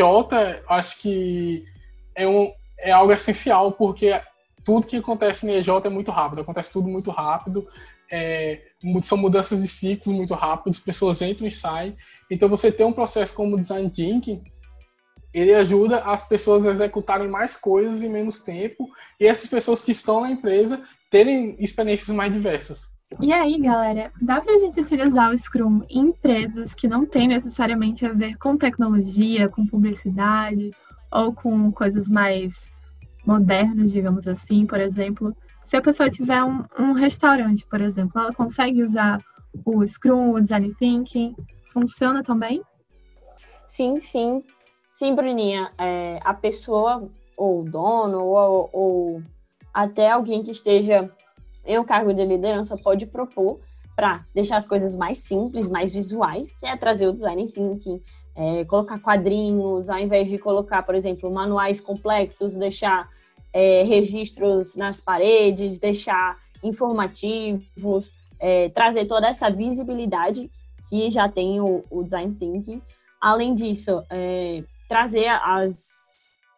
[0.69, 1.65] acho que
[2.13, 4.21] é um, é algo essencial, porque
[4.63, 7.67] tudo que acontece no EJ é muito rápido, acontece tudo muito rápido,
[8.11, 8.61] é,
[9.01, 11.95] são mudanças de ciclos muito rápidos, pessoas entram e saem.
[12.29, 14.43] Então, você tem um processo como Design Thinking,
[15.33, 18.87] ele ajuda as pessoas a executarem mais coisas em menos tempo
[19.19, 20.79] e essas pessoas que estão na empresa
[21.09, 22.92] terem experiências mais diversas.
[23.19, 28.05] E aí, galera, dá pra gente utilizar o Scrum em empresas que não tem necessariamente
[28.05, 30.71] a ver com tecnologia, com publicidade
[31.11, 32.67] ou com coisas mais
[33.25, 35.35] modernas, digamos assim, por exemplo,
[35.65, 39.17] se a pessoa tiver um, um restaurante, por exemplo, ela consegue usar
[39.65, 41.35] o Scrum, o Design Thinking,
[41.71, 42.61] funciona também?
[43.67, 44.43] Sim, sim.
[44.91, 49.23] Sim, Bruninha, é, a pessoa, ou o dono, ou, ou
[49.73, 51.09] até alguém que esteja
[51.65, 53.59] em um cargo de liderança pode propor
[53.95, 58.01] para deixar as coisas mais simples, mais visuais, que é trazer o design thinking,
[58.35, 63.07] é, colocar quadrinhos, ao invés de colocar, por exemplo, manuais complexos, deixar
[63.53, 70.49] é, registros nas paredes, deixar informativos, é, trazer toda essa visibilidade
[70.89, 72.81] que já tem o, o design thinking.
[73.21, 75.87] Além disso, é, trazer as,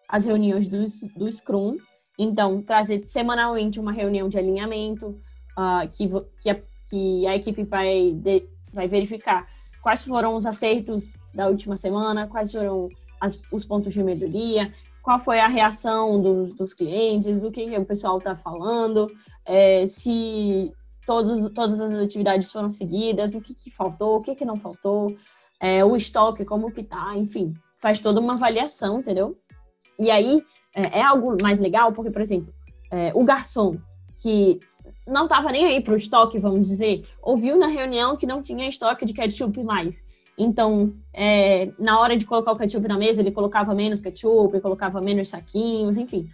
[0.10, 0.80] as reuniões do,
[1.18, 1.78] do Scrum,
[2.18, 5.08] então trazer semanalmente uma reunião de alinhamento
[5.58, 6.10] uh, que,
[6.42, 9.48] que, a, que a equipe vai, de, vai verificar
[9.82, 12.90] quais foram os acertos da última semana, quais foram
[13.22, 17.78] as, os pontos de melhoria, qual foi a reação do, dos clientes, o que, que
[17.78, 19.08] o pessoal está falando,
[19.46, 20.74] é, se
[21.06, 25.16] todos, todas as atividades foram seguidas, o que, que faltou, o que, que não faltou,
[25.60, 29.38] é, o estoque, como que tá, enfim, faz toda uma avaliação, entendeu?
[30.00, 30.44] E aí
[30.76, 32.54] é, é algo mais legal, porque, por exemplo,
[32.92, 33.78] é, o garçom
[34.18, 34.60] que
[35.08, 38.68] não estava nem aí para o estoque, vamos dizer, ouviu na reunião que não tinha
[38.68, 40.04] estoque de ketchup mais.
[40.38, 45.00] Então, é, na hora de colocar o ketchup na mesa, ele colocava menos ketchup, colocava
[45.02, 46.28] menos saquinhos, enfim.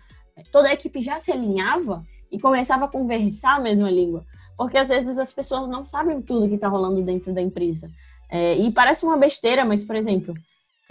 [0.52, 4.26] Toda a equipe já se alinhava e começava a conversar a mesma língua.
[4.58, 7.92] Porque às vezes as pessoas não sabem tudo que está rolando dentro da empresa.
[8.30, 10.34] É, e parece uma besteira, mas, por exemplo,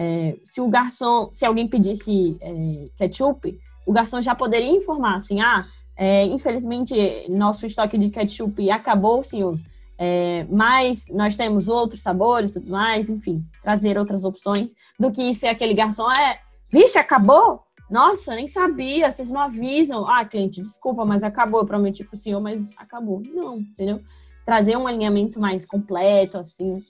[0.02, 5.42] é, se o garçom, se alguém pedisse é, ketchup, o garçom já poderia informar assim:
[5.42, 6.94] ah, é, infelizmente,
[7.28, 9.58] nosso estoque de ketchup acabou, senhor.
[9.98, 15.34] É, mas nós temos outros sabores e tudo mais, enfim, trazer outras opções do que
[15.34, 16.38] ser aquele garçom, é,
[16.70, 17.60] vixe, acabou?
[17.90, 20.06] Nossa, nem sabia, vocês não avisam.
[20.08, 21.60] Ah, cliente, desculpa, mas acabou.
[21.60, 23.20] Eu prometi pro senhor, mas acabou.
[23.34, 24.00] Não, entendeu?
[24.46, 26.82] Trazer um alinhamento mais completo, assim,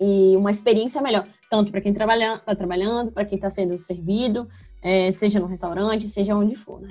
[0.00, 4.48] e uma experiência melhor, tanto para quem trabalha, está trabalhando, para quem está sendo servido,
[4.82, 6.88] é, seja no restaurante, seja onde for, né?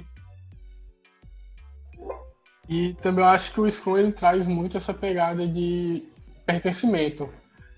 [2.67, 6.03] E também eu acho que o Scrum ele traz muito essa pegada de
[6.45, 7.29] pertencimento.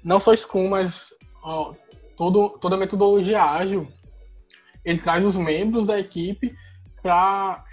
[0.01, 1.13] Não só Scrum, mas
[1.43, 1.73] ó,
[2.15, 3.87] todo, toda a metodologia ágil,
[4.85, 6.55] ele traz os membros da equipe
[7.01, 7.65] para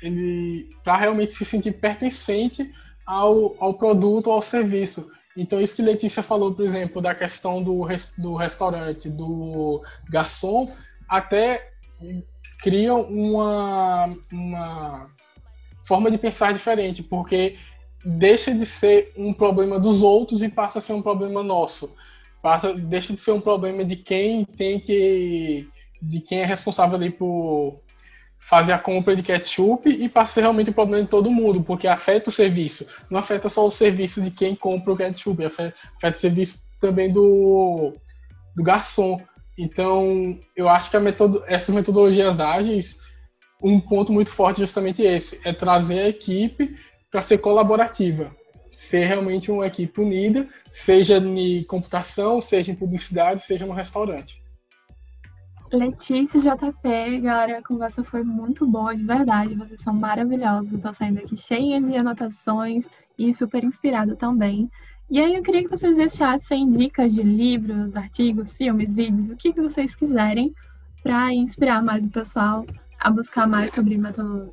[0.99, 2.69] realmente se sentir pertencente
[3.07, 5.09] ao, ao produto, ao serviço.
[5.37, 7.87] Então, isso que Letícia falou, por exemplo, da questão do,
[8.19, 10.73] do restaurante, do garçom,
[11.09, 11.73] até
[12.61, 15.11] criam uma, uma
[15.85, 17.57] forma de pensar diferente, porque
[18.05, 21.95] deixa de ser um problema dos outros e passa a ser um problema nosso.
[22.43, 25.69] Passa, deixa de ser um problema de quem tem que.
[26.01, 27.81] de quem é responsável ali por
[28.49, 32.29] fazer a compra de ketchup e passa realmente um problema de todo mundo, porque afeta
[32.29, 32.87] o serviço.
[33.11, 37.11] Não afeta só o serviço de quem compra o ketchup, afeta, afeta o serviço também
[37.11, 37.95] do,
[38.55, 39.19] do garçom.
[39.59, 42.99] Então, eu acho que metodo, essas metodologias ágeis,
[43.63, 46.77] um ponto muito forte é justamente esse, é trazer a equipe
[47.11, 48.31] para ser colaborativa,
[48.71, 54.44] ser realmente uma equipe unida, seja em computação, seja em publicidade, seja no restaurante.
[55.75, 59.57] Letícia JP, galera, a conversa foi muito boa, de verdade.
[59.57, 60.73] Vocês são maravilhosos.
[60.73, 62.87] Estou saindo aqui cheia de anotações
[63.19, 64.71] e super inspirada também.
[65.11, 69.53] E aí eu queria que vocês deixassem dicas de livros, artigos, filmes, vídeos, o que,
[69.53, 70.55] que vocês quiserem
[71.03, 72.65] para inspirar mais o pessoal
[73.01, 73.99] a buscar mais sobre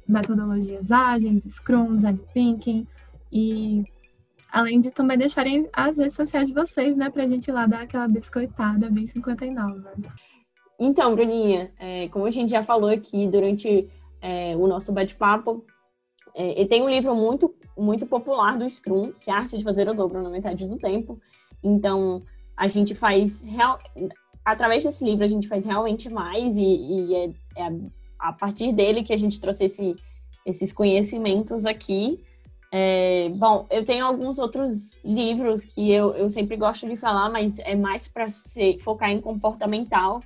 [0.08, 2.88] metodologias ágeis, Scrum, Design Thinking
[3.32, 3.86] e
[4.52, 7.68] além de também deixarem as redes sociais de vocês, né, para a gente ir lá
[7.68, 9.82] dar aquela biscoitada bem 59.
[10.84, 13.88] Então, Bruninha, é, como a gente já falou aqui durante
[14.20, 15.64] é, o nosso bate-papo,
[16.34, 19.88] é, tem um livro muito, muito popular do Scrum, que é a arte de fazer
[19.88, 21.22] o dobro na metade do tempo.
[21.64, 22.24] Então,
[22.58, 23.78] a gente faz real...
[24.44, 27.26] através desse livro a gente faz realmente mais e, e é,
[27.58, 27.72] é
[28.18, 29.96] a, partir dele que a gente trouxe esse,
[30.44, 32.24] esses conhecimentos aqui.
[32.74, 37.60] É, bom, eu tenho alguns outros livros que eu, eu sempre gosto de falar, mas
[37.60, 38.26] é mais para
[38.80, 40.22] focar em comportamental.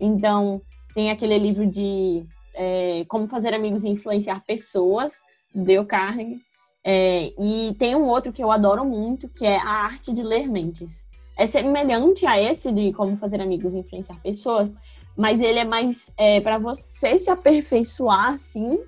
[0.00, 0.62] Então,
[0.94, 2.24] tem aquele livro de
[2.54, 5.20] é, Como Fazer Amigos e Influenciar Pessoas,
[5.54, 6.40] Dale Carnegie.
[6.84, 10.48] É, e tem um outro que eu adoro muito, que é A Arte de Ler
[10.48, 11.06] Mentes.
[11.36, 14.76] É semelhante a esse de Como Fazer Amigos e Influenciar Pessoas,
[15.16, 18.78] mas ele é mais é, para você se aperfeiçoar, assim,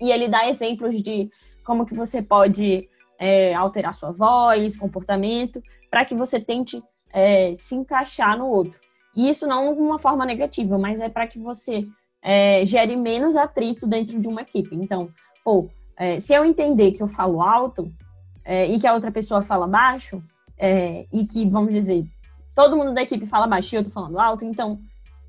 [0.00, 1.30] e ele dá exemplos de
[1.64, 5.60] como que você pode é, alterar sua voz, comportamento,
[5.90, 6.82] para que você tente
[7.12, 8.78] é, se encaixar no outro.
[9.16, 11.82] E isso não de uma forma negativa, mas é para que você
[12.22, 14.74] é, gere menos atrito dentro de uma equipe.
[14.74, 15.10] Então,
[15.44, 17.92] pô, é, se eu entender que eu falo alto
[18.44, 20.22] é, e que a outra pessoa fala baixo,
[20.58, 22.04] é, e que, vamos dizer,
[22.54, 24.78] todo mundo da equipe fala baixo e eu tô falando alto, então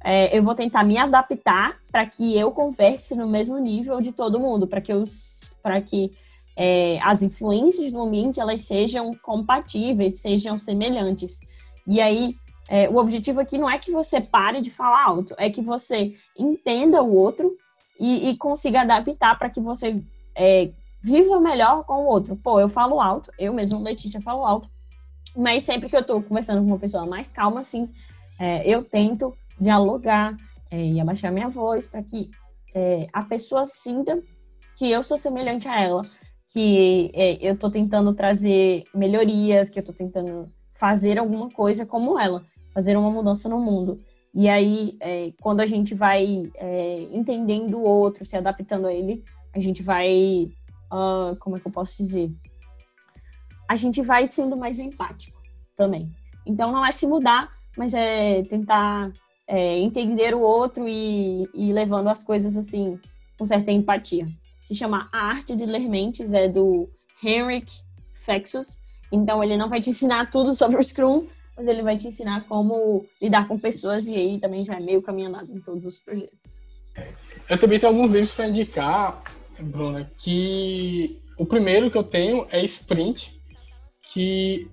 [0.04, 4.40] é, eu vou tentar me adaptar para que eu converse no mesmo nível de todo
[4.40, 5.04] mundo, para que, eu,
[5.86, 6.12] que
[6.56, 11.40] é, as influências do ambiente elas sejam compatíveis, sejam semelhantes.
[11.86, 12.36] E aí,
[12.70, 16.14] é, o objetivo aqui não é que você pare de falar alto, é que você
[16.38, 17.58] entenda o outro
[18.00, 20.00] e, e consiga adaptar para que você
[20.36, 20.70] é,
[21.02, 22.36] viva melhor com o outro.
[22.36, 24.70] Pô, eu falo alto, eu mesmo, Letícia, falo alto,
[25.36, 27.90] mas sempre que eu estou conversando com uma pessoa mais calma, assim,
[28.40, 30.38] é, eu tento dialogar
[30.70, 32.30] é, e abaixar minha voz para que
[32.76, 34.22] é, a pessoa sinta
[34.78, 36.06] que eu sou semelhante a ela,
[36.54, 42.18] que é, eu estou tentando trazer melhorias, que eu estou tentando fazer alguma coisa como
[42.20, 42.44] ela
[42.80, 44.00] fazer uma mudança no mundo.
[44.34, 49.22] E aí, é, quando a gente vai é, entendendo o outro, se adaptando a ele,
[49.54, 50.50] a gente vai.
[50.92, 52.32] Uh, como é que eu posso dizer?
[53.68, 55.38] A gente vai sendo mais empático
[55.76, 56.10] também.
[56.46, 59.12] Então, não é se mudar, mas é tentar
[59.46, 62.98] é, entender o outro e, e levando as coisas assim,
[63.38, 64.26] com certa empatia.
[64.62, 66.90] Se chama A Arte de Ler Mentes, é do
[67.22, 67.72] Henrik
[68.14, 68.80] Fexus.
[69.12, 71.28] Então, ele não vai te ensinar tudo sobre o Scrum,
[71.60, 75.02] mas ele vai te ensinar como lidar com pessoas e aí também já é meio
[75.02, 76.62] caminho em todos os projetos.
[77.50, 79.22] Eu também tenho alguns livros para indicar,
[79.60, 83.38] Bruna, que o primeiro que eu tenho é Sprint,
[84.04, 84.72] que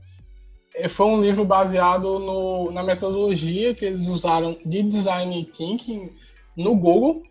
[0.89, 6.11] foi um livro baseado no, na metodologia que eles usaram de design thinking
[6.57, 7.25] no Google.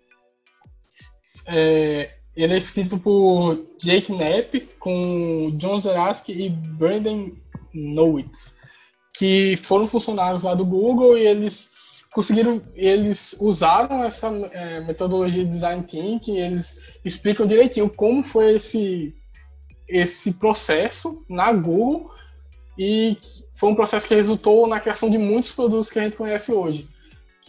[1.48, 7.32] É, ele é escrito por Jake Knapp, com John Zeraski e Brandon
[7.74, 8.65] Nowitz
[9.18, 11.70] que foram funcionários lá do Google e eles
[12.14, 19.14] conseguiram, eles usaram essa é, metodologia de design thinking, eles explicam direitinho como foi esse
[19.88, 22.10] esse processo na Google
[22.78, 23.18] e
[23.54, 26.90] foi um processo que resultou na criação de muitos produtos que a gente conhece hoje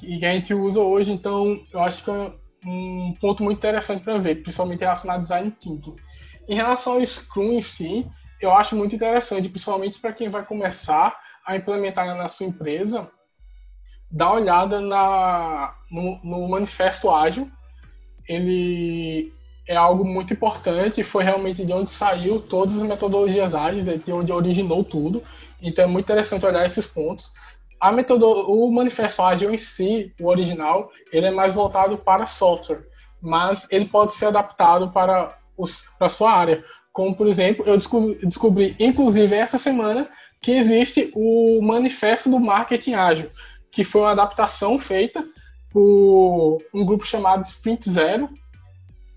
[0.03, 1.11] e que a gente usa hoje.
[1.13, 2.33] Então, eu acho que é
[2.67, 5.97] um ponto muito interessante para ver, principalmente relacionado ao design thinking.
[6.47, 8.07] Em relação ao Scrum em si,
[8.41, 13.09] eu acho muito interessante, principalmente para quem vai começar a implementar na sua empresa,
[14.11, 17.51] dar uma olhada na, no, no Manifesto Ágil.
[18.29, 19.33] Ele
[19.69, 24.13] é algo muito importante, foi realmente de onde saiu todas as metodologias ágeis, é de
[24.13, 25.23] onde originou tudo.
[25.63, 27.33] Então é muito interessante olhar esses pontos.
[27.81, 32.87] A metodo, o manifesto ágil em si, o original, ele é mais voltado para software,
[33.21, 36.65] mas ele pode ser adaptado para, os, para a sua área.
[36.93, 40.09] Como, por exemplo, eu descobri, descobri, inclusive, essa semana,
[40.41, 43.31] que existe o manifesto do marketing ágil,
[43.71, 45.27] que foi uma adaptação feita
[45.71, 48.29] por um grupo chamado Sprint Zero,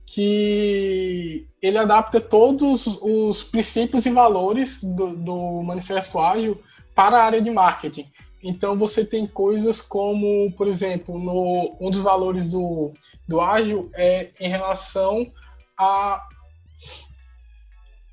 [0.05, 6.59] que ele adapta todos os princípios e valores do, do Manifesto Ágil
[6.95, 8.11] para a área de marketing.
[8.43, 12.91] Então você tem coisas como, por exemplo, no, um dos valores do,
[13.27, 15.31] do ágil é em relação
[15.77, 16.25] a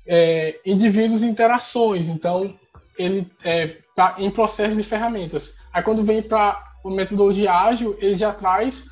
[0.05, 2.09] é, indivíduos e interações.
[2.09, 2.57] Então
[2.97, 5.55] ele é pra, em processos de ferramentas.
[5.73, 8.85] Aí quando vem para o metodologia ágil, ele já traz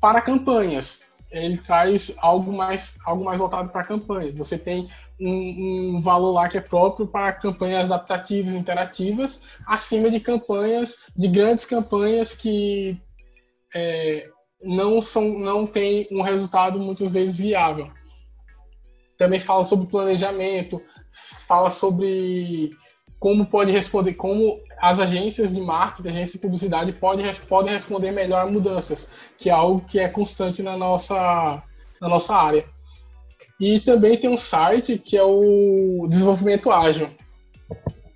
[0.00, 1.02] para campanhas
[1.32, 4.36] ele traz algo mais, algo mais voltado para campanhas.
[4.36, 10.20] Você tem um, um, valor lá que é próprio para campanhas adaptativas, interativas, acima de
[10.20, 13.00] campanhas, de grandes campanhas que
[13.74, 14.28] é,
[14.62, 17.90] não são, não tem um resultado muitas vezes viável.
[19.16, 20.82] Também fala sobre planejamento,
[21.46, 22.70] fala sobre
[23.22, 28.44] como pode responder, como as agências de marketing, agências de publicidade podem, podem responder melhor
[28.44, 29.06] a mudanças,
[29.38, 31.62] que é algo que é constante na nossa,
[32.00, 32.64] na nossa área.
[33.60, 37.10] E também tem um site que é o Desenvolvimento Ágil,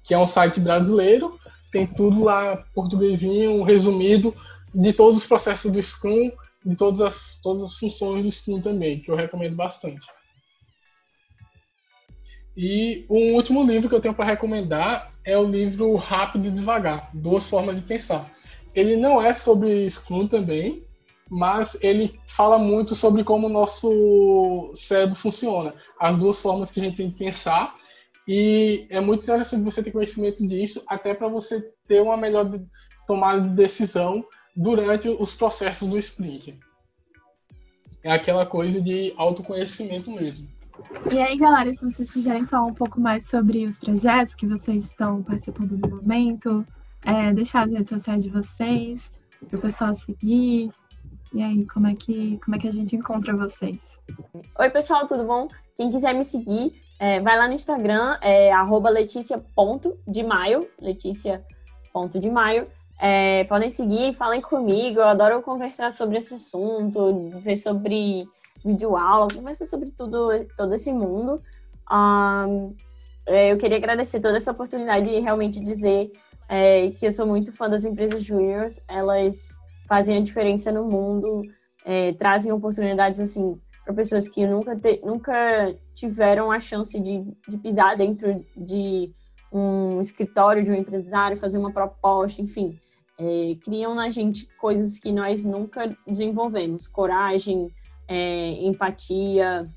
[0.03, 1.39] que é um site brasileiro,
[1.71, 4.35] tem tudo lá portuguesinho, resumido,
[4.75, 6.33] de todos os processos do Scrum,
[6.65, 10.05] de todas as, todas as funções do Scrum também, que eu recomendo bastante.
[12.57, 17.11] E um último livro que eu tenho para recomendar é o livro Rápido e Devagar,
[17.13, 18.31] Duas Formas de Pensar.
[18.75, 20.83] Ele não é sobre Scrum também,
[21.29, 26.85] mas ele fala muito sobre como o nosso cérebro funciona, as duas formas que a
[26.85, 27.75] gente tem de pensar.
[28.27, 32.51] E é muito interessante você ter conhecimento disso, até para você ter uma melhor
[33.07, 34.25] tomada de decisão
[34.57, 36.59] durante os processos do sprint.
[38.03, 40.56] É aquela coisa de autoconhecimento mesmo.
[41.11, 44.85] E aí, galera, se vocês quiserem falar um pouco mais sobre os projetos que vocês
[44.85, 46.67] estão participando no momento,
[47.05, 49.11] é, deixar as redes sociais de vocês,
[49.49, 50.71] para o pessoal seguir.
[51.33, 53.79] E aí, como é, que, como é que a gente encontra vocês?
[54.59, 55.49] Oi, pessoal, tudo bom?
[55.77, 58.51] Quem quiser me seguir, é, vai lá no Instagram, é
[58.91, 62.69] letícia.demaio, letícia.demaio.
[62.99, 68.27] É, podem seguir, falem comigo, eu adoro conversar sobre esse assunto, ver sobre
[68.67, 71.41] videoaula, conversa sobre tudo, todo esse mundo.
[71.91, 72.75] Um,
[73.27, 76.11] é, eu queria agradecer toda essa oportunidade e realmente dizer
[76.49, 78.81] é, que eu sou muito fã das empresas juniors.
[78.89, 79.57] Elas
[79.89, 81.43] fazem a diferença no mundo,
[81.85, 87.57] é, trazem oportunidades assim para pessoas que nunca, te, nunca tiveram a chance de, de
[87.57, 89.15] pisar dentro de
[89.53, 92.77] um escritório de um empresário, fazer uma proposta, enfim.
[93.19, 97.71] É, criam na gente coisas que nós nunca desenvolvemos, coragem,
[98.09, 99.71] é, empatia,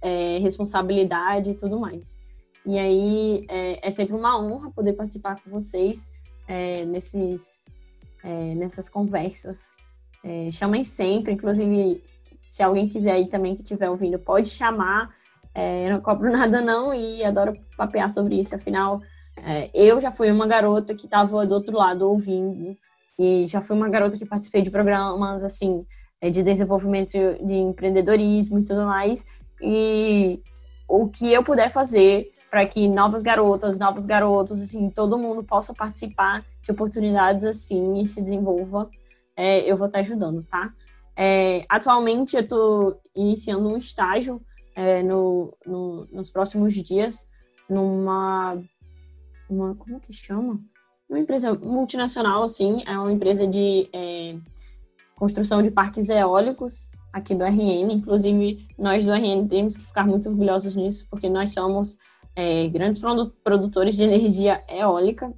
[0.00, 2.18] é, responsabilidade e tudo mais.
[2.66, 6.10] E aí é, é, sempre uma honra poder participar com vocês
[6.48, 7.66] é, nesses,
[8.22, 9.72] é, nessas conversas.
[10.22, 12.02] É, chamem sempre, inclusive
[12.44, 15.10] se alguém quiser aí também que estiver ouvindo, pode chamar.
[15.54, 18.54] eu não cobro nada não e adoro papear sobre isso.
[18.54, 19.00] Afinal,
[19.72, 22.76] eu já fui uma garota que estava do outro lado ouvindo
[23.18, 25.84] e já fui uma garota que participei de programas assim
[26.30, 29.26] de desenvolvimento de empreendedorismo e tudo mais.
[29.60, 30.40] E
[30.88, 35.74] o que eu puder fazer para que novas garotas, novos garotos, assim, todo mundo possa
[35.74, 38.88] participar de oportunidades assim e se desenvolva,
[39.36, 40.72] é, eu vou estar ajudando, tá?
[41.16, 44.40] É, atualmente eu estou iniciando um estágio
[44.74, 47.28] é, no, no, nos próximos dias
[47.68, 48.56] numa
[49.48, 50.60] uma como que chama?
[51.08, 54.36] Uma empresa multinacional, assim, é uma empresa de é,
[55.16, 57.92] construção de parques eólicos aqui do RN.
[57.92, 61.96] Inclusive, nós do RN temos que ficar muito orgulhosos nisso, porque nós somos
[62.34, 63.00] é, grandes
[63.42, 65.32] produtores de energia eólica.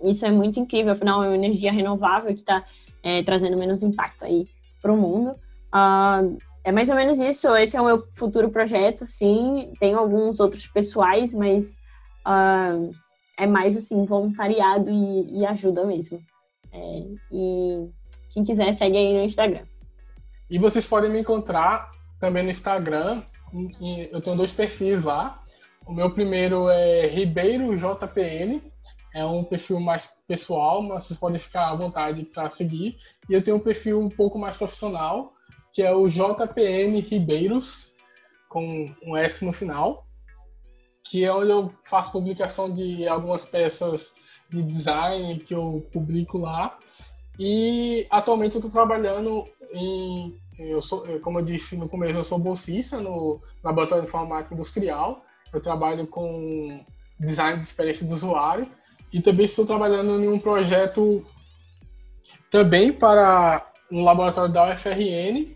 [0.00, 2.64] Isso é muito incrível, afinal, é uma energia renovável que está
[3.02, 4.46] é, trazendo menos impacto aí
[4.80, 5.30] para o mundo.
[5.74, 7.54] Uh, é mais ou menos isso.
[7.56, 9.72] Esse é o meu futuro projeto, sim.
[9.80, 11.76] Tem alguns outros pessoais, mas
[12.26, 12.90] uh,
[13.38, 16.20] é mais assim voluntariado e, e ajuda mesmo.
[16.70, 17.88] É, e
[18.30, 19.64] quem quiser, segue aí no Instagram.
[20.50, 23.22] E vocês podem me encontrar também no Instagram.
[24.10, 25.42] Eu tenho dois perfis lá.
[25.86, 28.62] O meu primeiro é Ribeiro JPN,
[29.14, 32.98] é um perfil mais pessoal, mas vocês podem ficar à vontade para seguir.
[33.28, 35.32] E eu tenho um perfil um pouco mais profissional,
[35.72, 37.92] que é o JPN Ribeiros,
[38.48, 40.06] com um S no final,
[41.04, 44.12] que é onde eu faço publicação de algumas peças
[44.50, 46.78] de design que eu publico lá.
[47.38, 50.36] E atualmente eu estou trabalhando em.
[50.58, 55.22] Eu sou, como eu disse no começo, eu sou bolsista no Laboratório de Informática Industrial.
[55.52, 56.84] Eu trabalho com
[57.18, 58.66] design de experiência do usuário
[59.12, 61.24] e também estou trabalhando em um projeto
[62.50, 65.54] também para um laboratório da UFRN,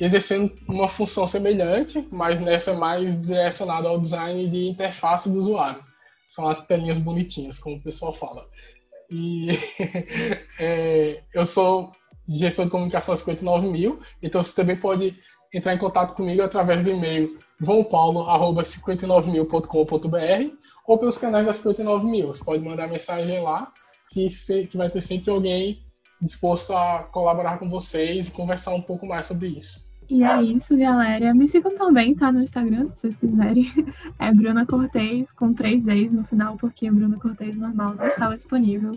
[0.00, 5.82] exercendo uma função semelhante, mas nessa mais direcionada ao design de interface do usuário.
[6.26, 8.46] São as telinhas bonitinhas, como o pessoal fala.
[9.12, 9.48] E
[10.58, 11.92] é, eu sou
[12.26, 15.14] gestor de comunicação 59 mil, então você também pode
[15.52, 20.56] entrar em contato comigo através do e-mail vãopaulo.59mil.com.br
[20.86, 22.28] ou pelos canais das 59 mil.
[22.28, 23.70] Você pode mandar mensagem lá,
[24.10, 25.84] que, se, que vai ter sempre alguém
[26.20, 29.91] disposto a colaborar com vocês e conversar um pouco mais sobre isso.
[30.12, 31.32] E é isso, galera.
[31.32, 32.30] Me sigam também, tá?
[32.30, 33.64] No Instagram, se vocês quiserem.
[34.18, 38.92] É Bruna Cortez, com três E's no final, porque Bruna Cortez normal não estava disponível.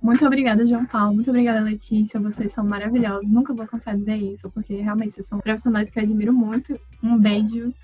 [0.00, 1.14] Muito obrigada, João Paulo.
[1.16, 2.20] Muito obrigada, Letícia.
[2.20, 3.28] Vocês são maravilhosos.
[3.28, 6.78] Nunca vou de dizer isso, porque realmente vocês são profissionais que eu admiro muito.
[7.02, 7.74] Um beijo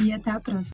[0.00, 0.62] e até a próxima.